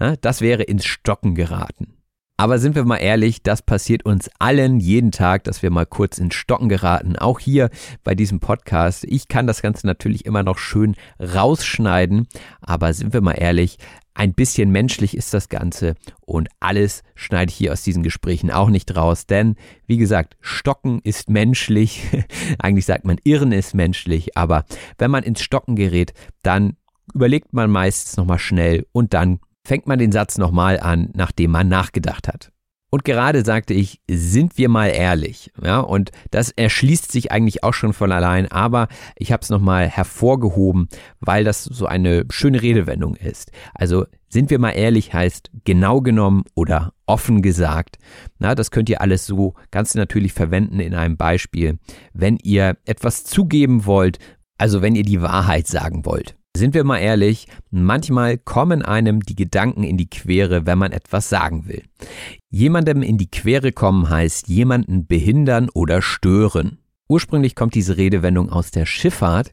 [0.00, 1.91] ja, das wäre ins Stocken geraten.
[2.42, 6.18] Aber sind wir mal ehrlich, das passiert uns allen jeden Tag, dass wir mal kurz
[6.18, 7.14] ins Stocken geraten.
[7.14, 7.70] Auch hier
[8.02, 9.04] bei diesem Podcast.
[9.04, 12.26] Ich kann das Ganze natürlich immer noch schön rausschneiden.
[12.60, 13.78] Aber sind wir mal ehrlich,
[14.14, 18.70] ein bisschen menschlich ist das Ganze und alles schneide ich hier aus diesen Gesprächen auch
[18.70, 19.54] nicht raus, denn
[19.86, 22.08] wie gesagt, Stocken ist menschlich,
[22.58, 24.64] eigentlich sagt man Irren ist menschlich, aber
[24.98, 26.12] wenn man ins Stocken gerät,
[26.42, 26.76] dann
[27.14, 31.68] überlegt man meistens nochmal schnell und dann fängt man den Satz nochmal an, nachdem man
[31.68, 32.52] nachgedacht hat.
[32.94, 35.50] Und gerade sagte ich, sind wir mal ehrlich.
[35.62, 39.88] Ja, und das erschließt sich eigentlich auch schon von allein, aber ich habe es nochmal
[39.88, 40.88] hervorgehoben,
[41.18, 43.50] weil das so eine schöne Redewendung ist.
[43.72, 47.96] Also sind wir mal ehrlich heißt genau genommen oder offen gesagt.
[48.38, 51.78] Na, das könnt ihr alles so ganz natürlich verwenden in einem Beispiel,
[52.12, 54.18] wenn ihr etwas zugeben wollt,
[54.58, 56.36] also wenn ihr die Wahrheit sagen wollt.
[56.54, 61.28] Sind wir mal ehrlich, manchmal kommen einem die Gedanken in die Quere, wenn man etwas
[61.28, 61.82] sagen will.
[62.50, 66.78] Jemandem in die Quere kommen heißt jemanden behindern oder stören.
[67.08, 69.52] Ursprünglich kommt diese Redewendung aus der Schifffahrt,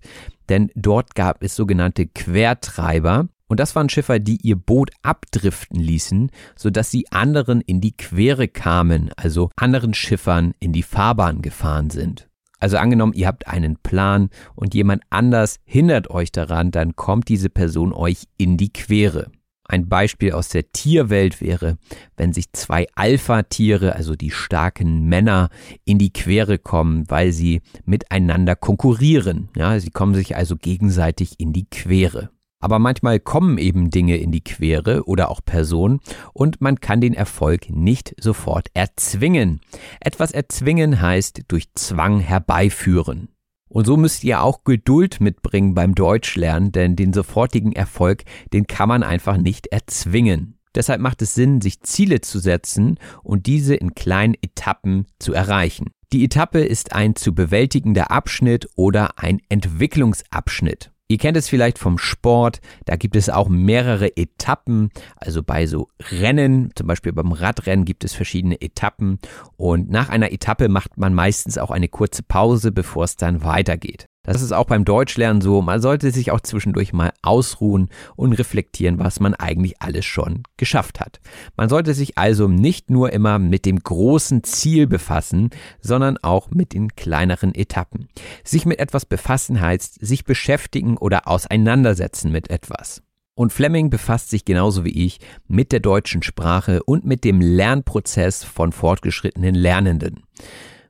[0.50, 6.30] denn dort gab es sogenannte Quertreiber, und das waren Schiffer, die ihr Boot abdriften ließen,
[6.56, 12.30] sodass sie anderen in die Quere kamen, also anderen Schiffern in die Fahrbahn gefahren sind.
[12.60, 17.50] Also angenommen, ihr habt einen Plan und jemand anders hindert euch daran, dann kommt diese
[17.50, 19.32] Person euch in die Quere.
[19.70, 21.78] Ein Beispiel aus der Tierwelt wäre,
[22.18, 25.50] wenn sich zwei Alpha-Tiere, also die starken Männer,
[25.86, 29.50] in die Quere kommen, weil sie miteinander konkurrieren.
[29.56, 32.32] Ja, sie kommen sich also gegenseitig in die Quere.
[32.62, 36.02] Aber manchmal kommen eben Dinge in die Quere oder auch Personen
[36.34, 39.62] und man kann den Erfolg nicht sofort erzwingen.
[40.02, 43.30] Etwas erzwingen heißt durch Zwang herbeiführen.
[43.70, 48.90] Und so müsst ihr auch Geduld mitbringen beim Deutschlernen, denn den sofortigen Erfolg, den kann
[48.90, 50.60] man einfach nicht erzwingen.
[50.76, 55.92] Deshalb macht es Sinn, sich Ziele zu setzen und diese in kleinen Etappen zu erreichen.
[56.12, 60.92] Die Etappe ist ein zu bewältigender Abschnitt oder ein Entwicklungsabschnitt.
[61.12, 65.90] Ihr kennt es vielleicht vom Sport, da gibt es auch mehrere Etappen, also bei so
[66.00, 69.18] Rennen, zum Beispiel beim Radrennen gibt es verschiedene Etappen
[69.58, 74.09] und nach einer Etappe macht man meistens auch eine kurze Pause, bevor es dann weitergeht.
[74.24, 75.62] Das ist auch beim Deutschlernen so.
[75.62, 81.00] Man sollte sich auch zwischendurch mal ausruhen und reflektieren, was man eigentlich alles schon geschafft
[81.00, 81.22] hat.
[81.56, 86.74] Man sollte sich also nicht nur immer mit dem großen Ziel befassen, sondern auch mit
[86.74, 88.10] den kleineren Etappen.
[88.44, 93.02] Sich mit etwas befassen heißt sich beschäftigen oder auseinandersetzen mit etwas.
[93.36, 98.44] Und Fleming befasst sich genauso wie ich mit der deutschen Sprache und mit dem Lernprozess
[98.44, 100.24] von fortgeschrittenen Lernenden.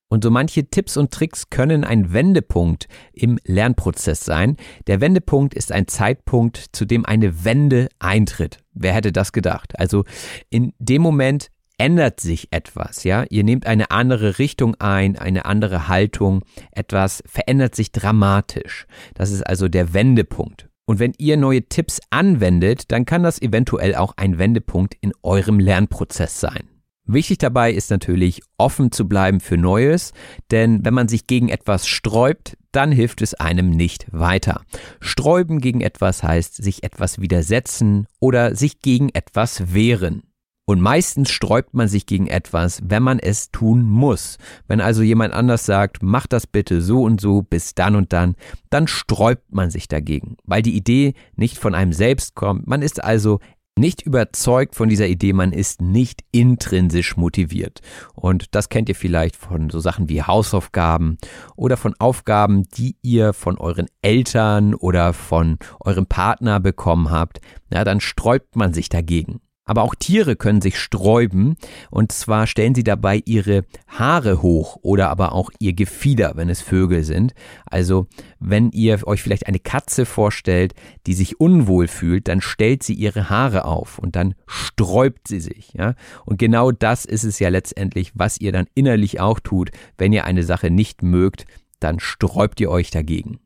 [0.10, 4.58] Und so manche Tipps und Tricks können ein Wendepunkt im Lernprozess sein.
[4.88, 8.58] Der Wendepunkt ist ein Zeitpunkt, zu dem eine Wende eintritt.
[8.74, 9.78] Wer hätte das gedacht?
[9.80, 10.06] Also
[10.50, 13.24] in dem Moment ändert sich etwas, ja?
[13.30, 18.86] Ihr nehmt eine andere Richtung ein, eine andere Haltung, etwas verändert sich dramatisch.
[19.14, 20.68] Das ist also der Wendepunkt.
[20.86, 25.60] Und wenn ihr neue Tipps anwendet, dann kann das eventuell auch ein Wendepunkt in eurem
[25.60, 26.69] Lernprozess sein.
[27.12, 30.14] Wichtig dabei ist natürlich, offen zu bleiben für Neues,
[30.52, 34.62] denn wenn man sich gegen etwas sträubt, dann hilft es einem nicht weiter.
[35.00, 40.22] Sträuben gegen etwas heißt sich etwas widersetzen oder sich gegen etwas wehren.
[40.66, 44.38] Und meistens sträubt man sich gegen etwas, wenn man es tun muss.
[44.68, 48.36] Wenn also jemand anders sagt, mach das bitte so und so bis dann und dann,
[48.70, 52.68] dann sträubt man sich dagegen, weil die Idee nicht von einem selbst kommt.
[52.68, 53.40] Man ist also
[53.80, 57.82] nicht überzeugt von dieser Idee, man ist nicht intrinsisch motiviert.
[58.14, 61.18] Und das kennt ihr vielleicht von so Sachen wie Hausaufgaben
[61.56, 67.40] oder von Aufgaben, die ihr von euren Eltern oder von eurem Partner bekommen habt.
[67.74, 69.42] Ja, dann sträubt man sich dagegen.
[69.70, 71.56] Aber auch Tiere können sich sträuben
[71.92, 76.60] und zwar stellen sie dabei ihre Haare hoch oder aber auch ihr Gefieder, wenn es
[76.60, 77.36] Vögel sind.
[77.68, 78.08] Also
[78.40, 80.74] wenn ihr euch vielleicht eine Katze vorstellt,
[81.06, 85.72] die sich unwohl fühlt, dann stellt sie ihre Haare auf und dann sträubt sie sich.
[85.74, 85.94] Ja?
[86.26, 90.26] Und genau das ist es ja letztendlich, was ihr dann innerlich auch tut, wenn ihr
[90.26, 91.46] eine Sache nicht mögt,
[91.80, 93.40] dann sträubt ihr euch dagegen.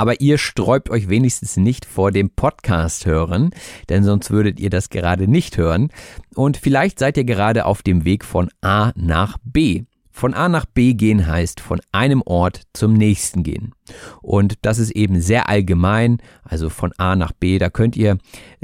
[0.00, 3.50] Aber ihr sträubt euch wenigstens nicht vor dem Podcast hören,
[3.90, 5.90] denn sonst würdet ihr das gerade nicht hören.
[6.34, 9.82] Und vielleicht seid ihr gerade auf dem Weg von A nach B.
[10.10, 13.74] Von A nach B gehen heißt von einem Ort zum nächsten gehen.
[14.22, 18.16] Und das ist eben sehr allgemein, also von A nach B, da könnt ihr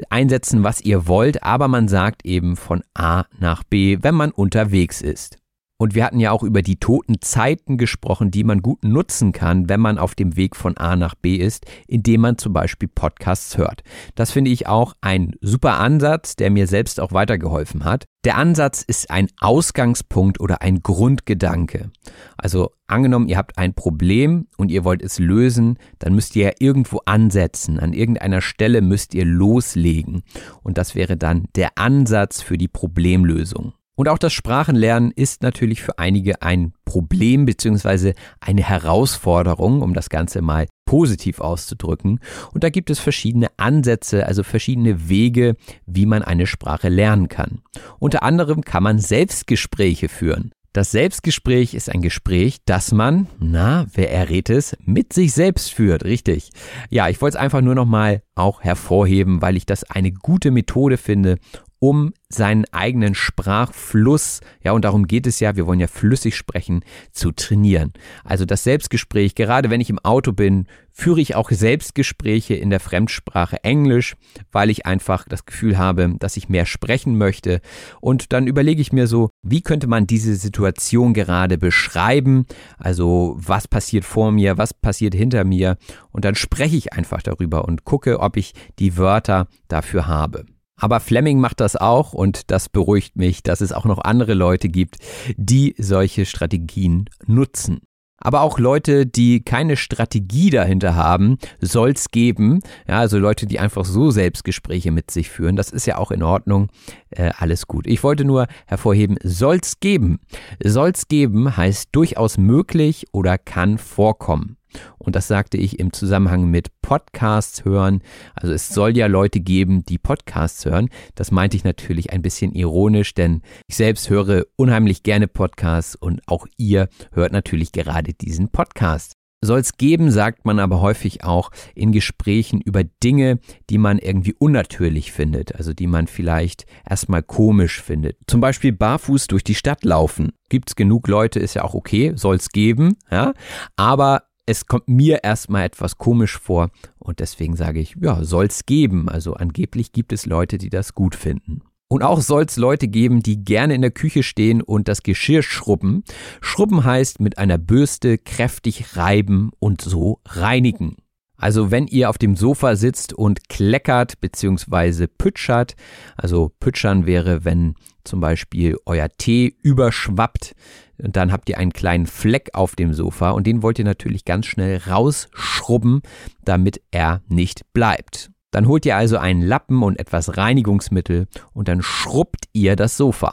[0.08, 5.02] einsetzen, was ihr wollt, aber man sagt eben von A nach B, wenn man unterwegs
[5.02, 5.36] ist.
[5.78, 9.68] Und wir hatten ja auch über die toten Zeiten gesprochen, die man gut nutzen kann,
[9.68, 13.58] wenn man auf dem Weg von A nach B ist, indem man zum Beispiel Podcasts
[13.58, 13.82] hört.
[14.14, 18.06] Das finde ich auch ein super Ansatz, der mir selbst auch weitergeholfen hat.
[18.24, 21.90] Der Ansatz ist ein Ausgangspunkt oder ein Grundgedanke.
[22.38, 26.52] Also angenommen, ihr habt ein Problem und ihr wollt es lösen, dann müsst ihr ja
[26.58, 27.78] irgendwo ansetzen.
[27.78, 30.22] An irgendeiner Stelle müsst ihr loslegen.
[30.62, 33.74] Und das wäre dann der Ansatz für die Problemlösung.
[33.96, 40.10] Und auch das Sprachenlernen ist natürlich für einige ein Problem beziehungsweise eine Herausforderung, um das
[40.10, 42.20] Ganze mal positiv auszudrücken.
[42.52, 47.62] Und da gibt es verschiedene Ansätze, also verschiedene Wege, wie man eine Sprache lernen kann.
[47.98, 50.52] Unter anderem kann man Selbstgespräche führen.
[50.76, 56.04] Das Selbstgespräch ist ein Gespräch, das man, na, wer errät es, mit sich selbst führt,
[56.04, 56.50] richtig.
[56.90, 60.98] Ja, ich wollte es einfach nur nochmal auch hervorheben, weil ich das eine gute Methode
[60.98, 61.38] finde,
[61.78, 66.82] um seinen eigenen Sprachfluss, ja, und darum geht es ja, wir wollen ja flüssig sprechen,
[67.12, 67.92] zu trainieren.
[68.24, 72.80] Also das Selbstgespräch, gerade wenn ich im Auto bin, führe ich auch Selbstgespräche in der
[72.80, 74.16] Fremdsprache Englisch,
[74.50, 77.60] weil ich einfach das Gefühl habe, dass ich mehr sprechen möchte.
[78.00, 82.46] Und dann überlege ich mir so, wie könnte man diese Situation gerade beschreiben?
[82.78, 85.76] Also was passiert vor mir, was passiert hinter mir?
[86.12, 90.46] Und dann spreche ich einfach darüber und gucke, ob ich die Wörter dafür habe.
[90.78, 94.68] Aber Fleming macht das auch und das beruhigt mich, dass es auch noch andere Leute
[94.68, 94.96] gibt,
[95.36, 97.80] die solche Strategien nutzen.
[98.18, 102.60] Aber auch Leute, die keine Strategie dahinter haben, soll's geben.
[102.88, 105.54] Ja, also Leute, die einfach so Selbstgespräche mit sich führen.
[105.54, 106.68] Das ist ja auch in Ordnung.
[107.10, 107.86] Äh, alles gut.
[107.86, 110.18] Ich wollte nur hervorheben, soll's geben.
[110.64, 114.56] Soll's geben heißt durchaus möglich oder kann vorkommen.
[114.98, 118.02] Und das sagte ich im Zusammenhang mit Podcasts hören.
[118.34, 120.88] Also es soll ja Leute geben, die Podcasts hören.
[121.14, 126.22] Das meinte ich natürlich ein bisschen ironisch, denn ich selbst höre unheimlich gerne Podcasts und
[126.26, 129.12] auch ihr hört natürlich gerade diesen Podcast.
[129.42, 134.34] Soll es geben, sagt man aber häufig auch in Gesprächen über Dinge, die man irgendwie
[134.38, 138.16] unnatürlich findet, also die man vielleicht erstmal komisch findet.
[138.26, 140.32] Zum Beispiel barfuß durch die Stadt laufen.
[140.48, 143.34] Gibt's genug Leute, ist ja auch okay, soll es geben, ja.
[143.76, 149.08] Aber es kommt mir erstmal etwas komisch vor und deswegen sage ich, ja, soll's geben.
[149.08, 151.62] Also angeblich gibt es Leute, die das gut finden.
[151.88, 155.42] Und auch soll es Leute geben, die gerne in der Küche stehen und das Geschirr
[155.42, 156.02] schrubben.
[156.40, 160.96] Schrubben heißt mit einer Bürste kräftig reiben und so reinigen.
[161.36, 165.06] Also wenn ihr auf dem Sofa sitzt und kleckert bzw.
[165.06, 165.74] pütschert,
[166.16, 167.74] also pütschern wäre, wenn
[168.04, 170.54] zum Beispiel euer Tee überschwappt,
[170.98, 174.46] dann habt ihr einen kleinen Fleck auf dem Sofa und den wollt ihr natürlich ganz
[174.46, 176.00] schnell rausschrubben,
[176.44, 178.30] damit er nicht bleibt.
[178.50, 183.32] Dann holt ihr also einen Lappen und etwas Reinigungsmittel und dann schrubbt ihr das Sofa.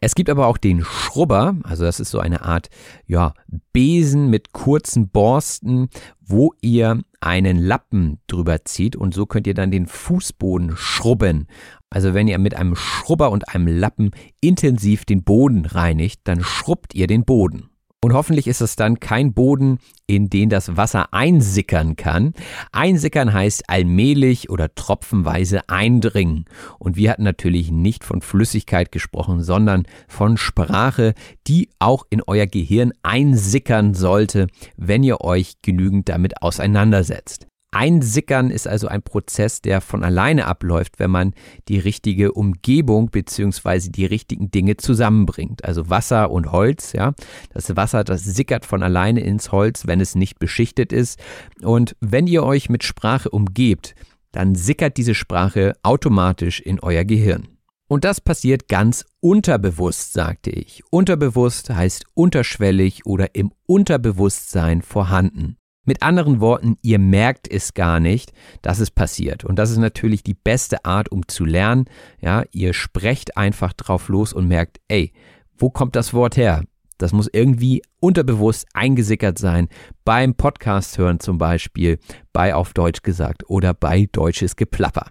[0.00, 2.68] Es gibt aber auch den Schrubber, also das ist so eine Art
[3.06, 3.32] ja,
[3.72, 5.88] Besen mit kurzen Borsten,
[6.20, 11.46] wo ihr einen Lappen drüber zieht und so könnt ihr dann den Fußboden schrubben.
[11.88, 14.10] Also wenn ihr mit einem Schrubber und einem Lappen
[14.40, 17.70] intensiv den Boden reinigt, dann schrubbt ihr den Boden.
[18.04, 22.34] Und hoffentlich ist es dann kein Boden, in den das Wasser einsickern kann.
[22.70, 26.44] Einsickern heißt allmählich oder tropfenweise eindringen.
[26.78, 31.14] Und wir hatten natürlich nicht von Flüssigkeit gesprochen, sondern von Sprache,
[31.46, 37.46] die auch in euer Gehirn einsickern sollte, wenn ihr euch genügend damit auseinandersetzt.
[37.74, 41.34] Einsickern ist also ein Prozess, der von alleine abläuft, wenn man
[41.68, 45.64] die richtige Umgebung beziehungsweise die richtigen Dinge zusammenbringt.
[45.64, 47.14] Also Wasser und Holz, ja.
[47.52, 51.18] Das Wasser, das sickert von alleine ins Holz, wenn es nicht beschichtet ist.
[51.62, 53.94] Und wenn ihr euch mit Sprache umgebt,
[54.30, 57.48] dann sickert diese Sprache automatisch in euer Gehirn.
[57.88, 60.82] Und das passiert ganz unterbewusst, sagte ich.
[60.90, 65.56] Unterbewusst heißt unterschwellig oder im Unterbewusstsein vorhanden.
[65.84, 68.32] Mit anderen Worten, ihr merkt es gar nicht,
[68.62, 69.44] dass es passiert.
[69.44, 71.84] Und das ist natürlich die beste Art, um zu lernen.
[72.20, 75.12] Ja, ihr sprecht einfach drauf los und merkt, ey,
[75.56, 76.62] wo kommt das Wort her?
[76.98, 79.68] Das muss irgendwie unterbewusst eingesickert sein.
[80.04, 81.98] Beim Podcast hören zum Beispiel,
[82.32, 85.06] bei auf Deutsch gesagt oder bei deutsches Geplapper.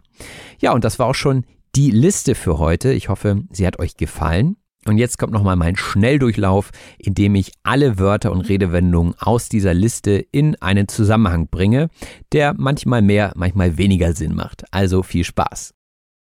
[0.60, 1.46] Ja, und das war auch schon
[1.76, 2.94] die Liste für heute.
[2.94, 4.58] Ich hoffe, sie hat euch gefallen.
[4.88, 9.74] Und jetzt kommt nochmal mein Schnelldurchlauf, in dem ich alle Wörter und Redewendungen aus dieser
[9.74, 11.90] Liste in einen Zusammenhang bringe,
[12.32, 14.64] der manchmal mehr, manchmal weniger Sinn macht.
[14.72, 15.74] Also viel Spaß.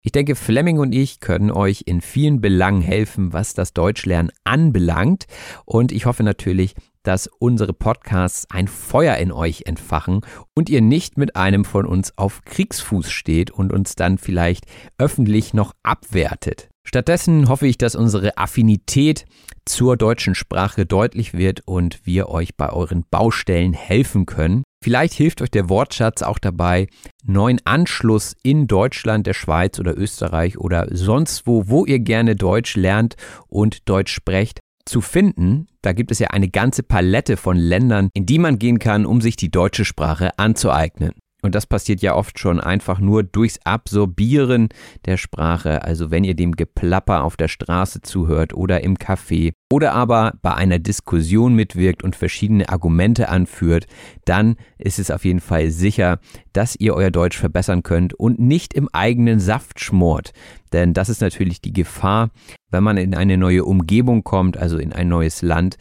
[0.04, 5.28] Ich denke, Fleming und ich können euch in vielen Belangen helfen, was das Deutschlernen anbelangt.
[5.66, 10.22] Und ich hoffe natürlich, dass unsere Podcasts ein Feuer in euch entfachen
[10.56, 14.66] und ihr nicht mit einem von uns auf Kriegsfuß steht und uns dann vielleicht
[14.98, 16.71] öffentlich noch abwertet.
[16.92, 19.24] Stattdessen hoffe ich, dass unsere Affinität
[19.66, 24.64] zur deutschen Sprache deutlich wird und wir euch bei euren Baustellen helfen können.
[24.84, 26.88] Vielleicht hilft euch der Wortschatz auch dabei,
[27.24, 32.76] neuen Anschluss in Deutschland, der Schweiz oder Österreich oder sonst wo, wo ihr gerne Deutsch
[32.76, 33.16] lernt
[33.48, 35.68] und Deutsch sprecht, zu finden.
[35.82, 39.22] Da gibt es ja eine ganze Palette von Ländern, in die man gehen kann, um
[39.22, 41.14] sich die deutsche Sprache anzueignen.
[41.44, 44.70] Und das passiert ja oft schon einfach nur durchs Absorbieren
[45.06, 45.84] der Sprache.
[45.84, 50.54] Also wenn ihr dem Geplapper auf der Straße zuhört oder im Café oder aber bei
[50.54, 53.88] einer Diskussion mitwirkt und verschiedene Argumente anführt,
[54.26, 56.20] dann ist es auf jeden Fall sicher,
[56.54, 60.34] dass ihr euer Deutsch verbessern könnt und nicht im eigenen Saft schmort.
[60.74, 62.30] Denn das ist natürlich die Gefahr,
[62.70, 65.78] wenn man in eine neue Umgebung kommt, also in ein neues Land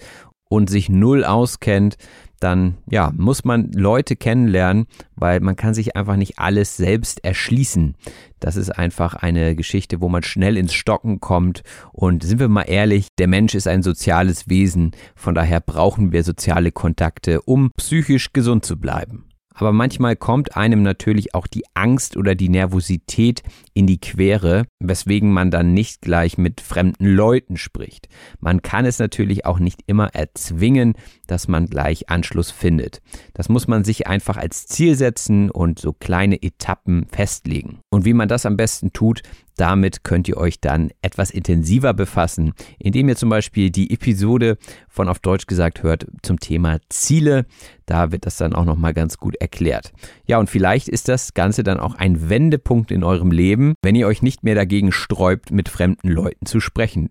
[0.51, 1.97] und sich null auskennt,
[2.41, 7.95] dann ja, muss man Leute kennenlernen, weil man kann sich einfach nicht alles selbst erschließen.
[8.41, 11.63] Das ist einfach eine Geschichte, wo man schnell ins Stocken kommt.
[11.93, 14.93] Und sind wir mal ehrlich, der Mensch ist ein soziales Wesen.
[15.15, 19.30] Von daher brauchen wir soziale Kontakte, um psychisch gesund zu bleiben.
[19.61, 23.43] Aber manchmal kommt einem natürlich auch die Angst oder die Nervosität
[23.75, 28.09] in die Quere, weswegen man dann nicht gleich mit fremden Leuten spricht.
[28.39, 30.95] Man kann es natürlich auch nicht immer erzwingen,
[31.27, 33.03] dass man gleich Anschluss findet.
[33.35, 37.81] Das muss man sich einfach als Ziel setzen und so kleine Etappen festlegen.
[37.91, 39.23] Und wie man das am besten tut,
[39.61, 44.57] damit könnt ihr euch dann etwas intensiver befassen, indem ihr zum Beispiel die Episode
[44.89, 47.45] von auf Deutsch gesagt hört zum Thema Ziele.
[47.85, 49.93] Da wird das dann auch nochmal ganz gut erklärt.
[50.27, 54.07] Ja, und vielleicht ist das Ganze dann auch ein Wendepunkt in eurem Leben, wenn ihr
[54.07, 57.11] euch nicht mehr dagegen sträubt, mit fremden Leuten zu sprechen.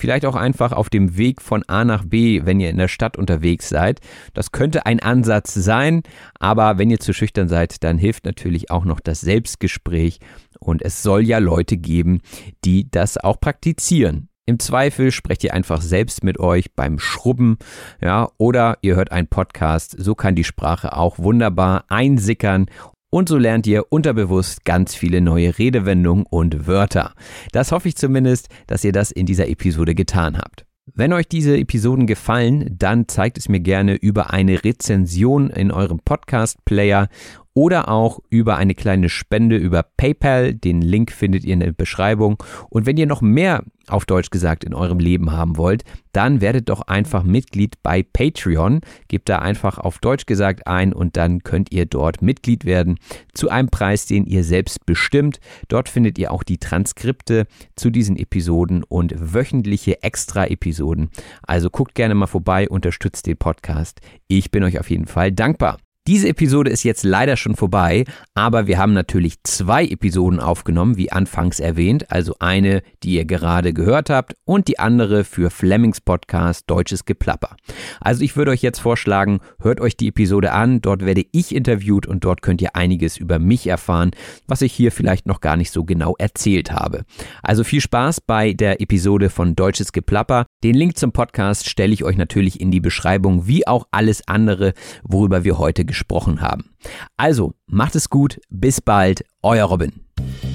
[0.00, 3.18] Vielleicht auch einfach auf dem Weg von A nach B, wenn ihr in der Stadt
[3.18, 4.00] unterwegs seid.
[4.32, 6.04] Das könnte ein Ansatz sein,
[6.38, 10.18] aber wenn ihr zu schüchtern seid, dann hilft natürlich auch noch das Selbstgespräch
[10.58, 12.22] und es soll ja Leute geben,
[12.64, 14.30] die das auch praktizieren.
[14.46, 17.58] Im Zweifel sprecht ihr einfach selbst mit euch beim Schrubben,
[18.00, 19.94] ja, oder ihr hört einen Podcast.
[19.98, 22.70] So kann die Sprache auch wunderbar einsickern
[23.10, 27.14] und so lernt ihr unterbewusst ganz viele neue Redewendungen und Wörter.
[27.52, 30.64] Das hoffe ich zumindest, dass ihr das in dieser Episode getan habt.
[30.94, 36.00] Wenn euch diese Episoden gefallen, dann zeigt es mir gerne über eine Rezension in eurem
[36.00, 37.08] Podcast-Player
[37.54, 40.54] oder auch über eine kleine Spende über PayPal.
[40.54, 42.42] Den Link findet ihr in der Beschreibung.
[42.68, 45.82] Und wenn ihr noch mehr auf Deutsch gesagt in eurem Leben haben wollt,
[46.12, 48.80] dann werdet doch einfach Mitglied bei Patreon.
[49.08, 52.98] Gebt da einfach auf Deutsch gesagt ein und dann könnt ihr dort Mitglied werden
[53.34, 55.40] zu einem Preis, den ihr selbst bestimmt.
[55.68, 61.10] Dort findet ihr auch die Transkripte zu diesen Episoden und wöchentliche Extra-Episoden.
[61.42, 64.00] Also guckt gerne mal vorbei, unterstützt den Podcast.
[64.28, 65.78] Ich bin euch auf jeden Fall dankbar.
[66.06, 71.12] Diese Episode ist jetzt leider schon vorbei, aber wir haben natürlich zwei Episoden aufgenommen, wie
[71.12, 76.64] anfangs erwähnt, also eine, die ihr gerade gehört habt und die andere für Flemings Podcast
[76.70, 77.54] Deutsches Geplapper.
[78.00, 82.06] Also ich würde euch jetzt vorschlagen, hört euch die Episode an, dort werde ich interviewt
[82.06, 84.12] und dort könnt ihr einiges über mich erfahren,
[84.46, 87.04] was ich hier vielleicht noch gar nicht so genau erzählt habe.
[87.42, 90.46] Also viel Spaß bei der Episode von Deutsches Geplapper.
[90.64, 94.72] Den Link zum Podcast stelle ich euch natürlich in die Beschreibung, wie auch alles andere,
[95.02, 96.70] worüber wir heute gesprochen haben.
[97.16, 99.92] Also, macht es gut, bis bald, euer Robin.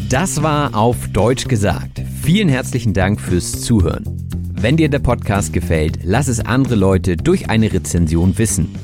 [0.09, 2.01] Das war auf Deutsch gesagt.
[2.21, 4.03] Vielen herzlichen Dank fürs Zuhören.
[4.51, 8.75] Wenn dir der Podcast gefällt, lass es andere Leute durch eine Rezension wissen.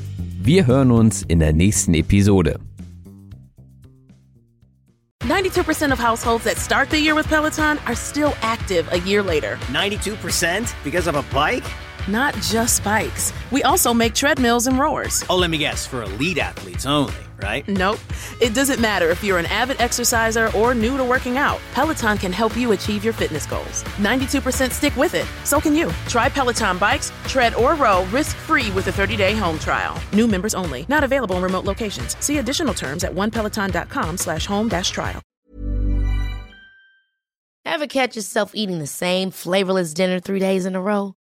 [0.42, 2.58] Wir hören uns in der nächsten Episode.
[5.26, 9.56] 92% of households that start the year with Peloton are still active a year later.
[9.72, 11.64] 92% because of a bike?
[12.08, 13.32] Not just bikes.
[13.50, 15.24] We also make treadmills and rowers.
[15.28, 17.66] Oh, let me guess, for elite athletes only, right?
[17.68, 17.98] Nope.
[18.40, 21.60] It doesn't matter if you're an avid exerciser or new to working out.
[21.74, 23.84] Peloton can help you achieve your fitness goals.
[23.98, 25.26] 92% stick with it.
[25.44, 25.90] So can you.
[26.08, 30.00] Try Peloton bikes, tread, or row risk-free with a 30-day home trial.
[30.12, 30.86] New members only.
[30.88, 32.16] Not available in remote locations.
[32.24, 35.20] See additional terms at onepeloton.com slash home dash trial.
[37.64, 41.14] Ever catch yourself eating the same flavorless dinner three days in a row?